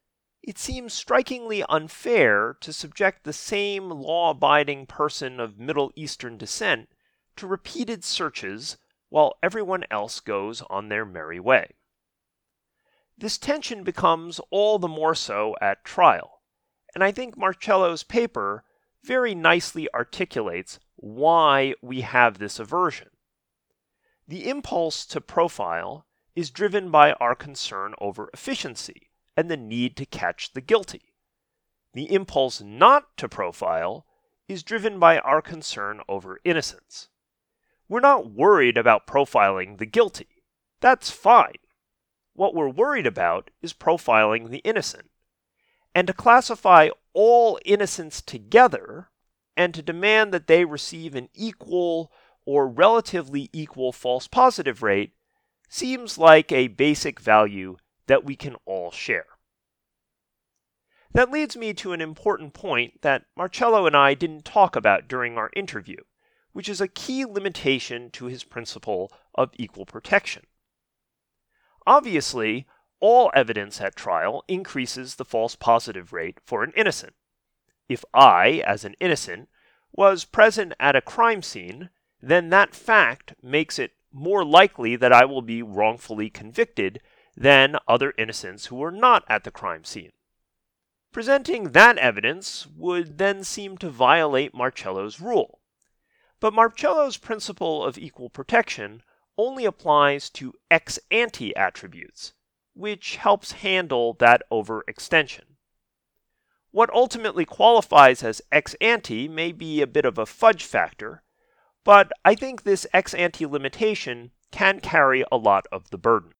it 0.42 0.58
seems 0.58 0.94
strikingly 0.94 1.64
unfair 1.68 2.56
to 2.60 2.72
subject 2.72 3.24
the 3.24 3.32
same 3.32 3.90
law 3.90 4.30
abiding 4.30 4.86
person 4.86 5.40
of 5.40 5.58
Middle 5.58 5.92
Eastern 5.96 6.38
descent 6.38 6.88
to 7.36 7.46
repeated 7.46 8.04
searches 8.04 8.78
while 9.08 9.38
everyone 9.42 9.84
else 9.90 10.20
goes 10.20 10.62
on 10.70 10.88
their 10.88 11.04
merry 11.04 11.40
way. 11.40 11.74
This 13.18 13.36
tension 13.36 13.82
becomes 13.82 14.40
all 14.50 14.78
the 14.78 14.88
more 14.88 15.14
so 15.14 15.56
at 15.60 15.84
trial, 15.84 16.42
and 16.94 17.04
I 17.04 17.10
think 17.12 17.36
Marcello's 17.36 18.04
paper 18.04 18.64
very 19.02 19.34
nicely 19.34 19.88
articulates 19.92 20.78
why 20.96 21.74
we 21.82 22.02
have 22.02 22.38
this 22.38 22.58
aversion. 22.58 23.10
The 24.28 24.48
impulse 24.48 25.04
to 25.06 25.20
profile 25.20 26.06
is 26.34 26.50
driven 26.50 26.90
by 26.90 27.12
our 27.14 27.34
concern 27.34 27.94
over 28.00 28.30
efficiency 28.32 29.10
and 29.36 29.50
the 29.50 29.56
need 29.56 29.96
to 29.96 30.06
catch 30.06 30.52
the 30.52 30.60
guilty. 30.60 31.14
The 31.94 32.12
impulse 32.12 32.60
not 32.60 33.16
to 33.16 33.28
profile 33.28 34.06
is 34.48 34.62
driven 34.62 34.98
by 34.98 35.18
our 35.18 35.42
concern 35.42 36.00
over 36.08 36.40
innocence. 36.44 37.08
We're 37.88 38.00
not 38.00 38.30
worried 38.30 38.76
about 38.76 39.06
profiling 39.06 39.78
the 39.78 39.86
guilty. 39.86 40.44
That's 40.80 41.10
fine. 41.10 41.58
What 42.34 42.54
we're 42.54 42.68
worried 42.68 43.06
about 43.06 43.50
is 43.60 43.72
profiling 43.72 44.50
the 44.50 44.58
innocent. 44.58 45.10
And 45.94 46.06
to 46.06 46.12
classify 46.12 46.88
all 47.12 47.58
innocents 47.64 48.22
together 48.22 49.08
and 49.56 49.74
to 49.74 49.82
demand 49.82 50.32
that 50.32 50.46
they 50.46 50.64
receive 50.64 51.14
an 51.14 51.28
equal 51.34 52.12
or 52.46 52.68
relatively 52.68 53.50
equal 53.52 53.92
false 53.92 54.26
positive 54.26 54.82
rate 54.82 55.12
seems 55.70 56.18
like 56.18 56.50
a 56.50 56.66
basic 56.66 57.20
value 57.20 57.76
that 58.08 58.24
we 58.24 58.34
can 58.34 58.56
all 58.66 58.90
share. 58.90 59.26
That 61.12 61.30
leads 61.30 61.56
me 61.56 61.72
to 61.74 61.92
an 61.92 62.00
important 62.00 62.54
point 62.54 63.02
that 63.02 63.24
Marcello 63.36 63.86
and 63.86 63.96
I 63.96 64.14
didn't 64.14 64.44
talk 64.44 64.74
about 64.74 65.08
during 65.08 65.38
our 65.38 65.50
interview, 65.54 65.98
which 66.52 66.68
is 66.68 66.80
a 66.80 66.88
key 66.88 67.24
limitation 67.24 68.10
to 68.10 68.26
his 68.26 68.42
principle 68.42 69.12
of 69.34 69.52
equal 69.56 69.86
protection. 69.86 70.42
Obviously, 71.86 72.66
all 72.98 73.30
evidence 73.34 73.80
at 73.80 73.96
trial 73.96 74.44
increases 74.48 75.14
the 75.14 75.24
false 75.24 75.54
positive 75.54 76.12
rate 76.12 76.38
for 76.44 76.64
an 76.64 76.72
innocent. 76.76 77.14
If 77.88 78.04
I, 78.12 78.62
as 78.66 78.84
an 78.84 78.94
innocent, 79.00 79.48
was 79.92 80.24
present 80.24 80.74
at 80.78 80.96
a 80.96 81.00
crime 81.00 81.42
scene, 81.42 81.90
then 82.20 82.50
that 82.50 82.74
fact 82.74 83.34
makes 83.42 83.78
it 83.78 83.92
more 84.12 84.44
likely 84.44 84.96
that 84.96 85.12
I 85.12 85.24
will 85.24 85.42
be 85.42 85.62
wrongfully 85.62 86.30
convicted 86.30 87.00
than 87.36 87.76
other 87.86 88.12
innocents 88.18 88.66
who 88.66 88.76
were 88.76 88.90
not 88.90 89.24
at 89.28 89.44
the 89.44 89.50
crime 89.50 89.84
scene. 89.84 90.12
Presenting 91.12 91.72
that 91.72 91.98
evidence 91.98 92.66
would 92.66 93.18
then 93.18 93.42
seem 93.42 93.76
to 93.78 93.90
violate 93.90 94.54
Marcello's 94.54 95.20
rule. 95.20 95.60
But 96.38 96.54
Marcello's 96.54 97.16
principle 97.16 97.84
of 97.84 97.98
equal 97.98 98.30
protection 98.30 99.02
only 99.36 99.64
applies 99.64 100.30
to 100.30 100.54
ex 100.70 100.98
ante 101.10 101.54
attributes, 101.56 102.34
which 102.74 103.16
helps 103.16 103.52
handle 103.52 104.14
that 104.14 104.42
overextension. 104.50 105.56
What 106.70 106.90
ultimately 106.90 107.44
qualifies 107.44 108.22
as 108.22 108.42
ex 108.52 108.74
ante 108.80 109.26
may 109.26 109.50
be 109.50 109.80
a 109.80 109.86
bit 109.86 110.04
of 110.04 110.18
a 110.18 110.26
fudge 110.26 110.64
factor, 110.64 111.24
but 111.84 112.10
I 112.24 112.34
think 112.34 112.62
this 112.62 112.86
ex 112.92 113.14
ante 113.14 113.46
limitation 113.46 114.32
can 114.50 114.80
carry 114.80 115.24
a 115.30 115.36
lot 115.36 115.66
of 115.72 115.90
the 115.90 115.98
burden. 115.98 116.32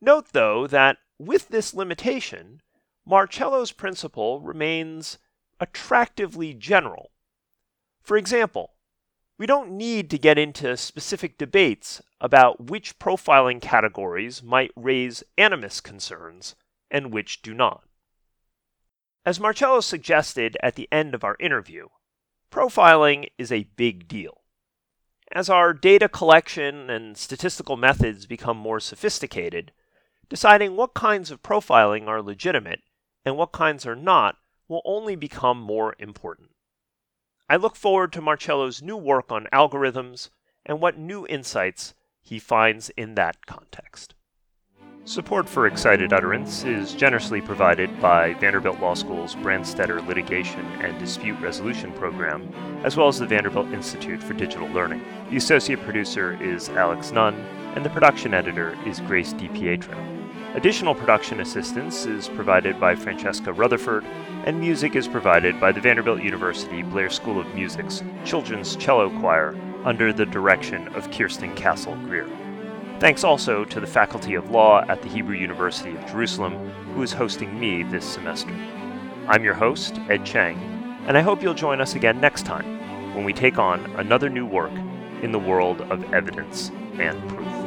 Note, 0.00 0.28
though, 0.32 0.66
that 0.66 0.98
with 1.18 1.48
this 1.48 1.74
limitation, 1.74 2.60
Marcello's 3.06 3.72
principle 3.72 4.40
remains 4.40 5.18
attractively 5.60 6.54
general. 6.54 7.12
For 8.00 8.16
example, 8.16 8.74
we 9.38 9.46
don't 9.46 9.72
need 9.72 10.10
to 10.10 10.18
get 10.18 10.38
into 10.38 10.76
specific 10.76 11.38
debates 11.38 12.02
about 12.20 12.70
which 12.70 12.98
profiling 12.98 13.60
categories 13.60 14.42
might 14.42 14.72
raise 14.76 15.22
animus 15.38 15.80
concerns 15.80 16.54
and 16.90 17.12
which 17.12 17.42
do 17.42 17.54
not. 17.54 17.84
As 19.24 19.40
Marcello 19.40 19.80
suggested 19.80 20.56
at 20.62 20.74
the 20.74 20.88
end 20.90 21.14
of 21.14 21.24
our 21.24 21.36
interview, 21.38 21.88
profiling 22.52 23.28
is 23.38 23.50
a 23.50 23.68
big 23.76 24.06
deal. 24.06 24.42
As 25.32 25.48
our 25.48 25.72
data 25.72 26.08
collection 26.08 26.90
and 26.90 27.16
statistical 27.16 27.76
methods 27.76 28.26
become 28.26 28.58
more 28.58 28.78
sophisticated, 28.78 29.72
deciding 30.28 30.76
what 30.76 30.94
kinds 30.94 31.30
of 31.30 31.42
profiling 31.42 32.06
are 32.06 32.22
legitimate 32.22 32.80
and 33.24 33.36
what 33.36 33.52
kinds 33.52 33.86
are 33.86 33.96
not 33.96 34.36
will 34.68 34.82
only 34.84 35.16
become 35.16 35.58
more 35.58 35.96
important. 35.98 36.50
I 37.48 37.56
look 37.56 37.74
forward 37.74 38.12
to 38.12 38.20
Marcello's 38.20 38.82
new 38.82 38.96
work 38.96 39.32
on 39.32 39.48
algorithms 39.52 40.28
and 40.64 40.80
what 40.80 40.98
new 40.98 41.26
insights 41.26 41.94
he 42.20 42.38
finds 42.38 42.90
in 42.90 43.14
that 43.14 43.46
context. 43.46 44.14
Support 45.04 45.48
for 45.48 45.66
Excited 45.66 46.12
Utterance 46.12 46.62
is 46.62 46.94
generously 46.94 47.40
provided 47.40 48.00
by 48.00 48.34
Vanderbilt 48.34 48.78
Law 48.78 48.94
School's 48.94 49.34
Brandstetter 49.34 50.06
Litigation 50.06 50.64
and 50.80 50.96
Dispute 51.00 51.40
Resolution 51.40 51.90
Program, 51.90 52.48
as 52.84 52.96
well 52.96 53.08
as 53.08 53.18
the 53.18 53.26
Vanderbilt 53.26 53.72
Institute 53.72 54.22
for 54.22 54.32
Digital 54.34 54.68
Learning. 54.68 55.02
The 55.28 55.38
associate 55.38 55.80
producer 55.80 56.40
is 56.40 56.68
Alex 56.68 57.10
Nunn, 57.10 57.34
and 57.74 57.84
the 57.84 57.90
production 57.90 58.32
editor 58.32 58.78
is 58.86 59.00
Grace 59.00 59.32
DiPietro. 59.32 60.54
Additional 60.54 60.94
production 60.94 61.40
assistance 61.40 62.06
is 62.06 62.28
provided 62.28 62.78
by 62.78 62.94
Francesca 62.94 63.52
Rutherford, 63.52 64.04
and 64.44 64.60
music 64.60 64.94
is 64.94 65.08
provided 65.08 65.58
by 65.58 65.72
the 65.72 65.80
Vanderbilt 65.80 66.22
University 66.22 66.84
Blair 66.84 67.10
School 67.10 67.40
of 67.40 67.54
Music's 67.56 68.04
Children's 68.24 68.76
Cello 68.76 69.10
Choir 69.18 69.56
under 69.84 70.12
the 70.12 70.26
direction 70.26 70.86
of 70.94 71.10
Kirsten 71.10 71.52
Castle 71.56 71.96
Greer. 72.04 72.28
Thanks 73.02 73.24
also 73.24 73.64
to 73.64 73.80
the 73.80 73.86
Faculty 73.88 74.34
of 74.34 74.52
Law 74.52 74.84
at 74.86 75.02
the 75.02 75.08
Hebrew 75.08 75.34
University 75.34 75.92
of 75.96 76.06
Jerusalem, 76.06 76.70
who 76.94 77.02
is 77.02 77.12
hosting 77.12 77.58
me 77.58 77.82
this 77.82 78.04
semester. 78.04 78.54
I'm 79.26 79.42
your 79.42 79.54
host, 79.54 79.98
Ed 80.08 80.24
Cheng, 80.24 80.56
and 81.08 81.18
I 81.18 81.20
hope 81.20 81.42
you'll 81.42 81.52
join 81.52 81.80
us 81.80 81.96
again 81.96 82.20
next 82.20 82.46
time 82.46 82.78
when 83.12 83.24
we 83.24 83.32
take 83.32 83.58
on 83.58 83.84
another 83.96 84.28
new 84.28 84.46
work 84.46 84.70
in 85.20 85.32
the 85.32 85.38
world 85.40 85.80
of 85.90 86.14
evidence 86.14 86.70
and 87.00 87.28
proof. 87.28 87.61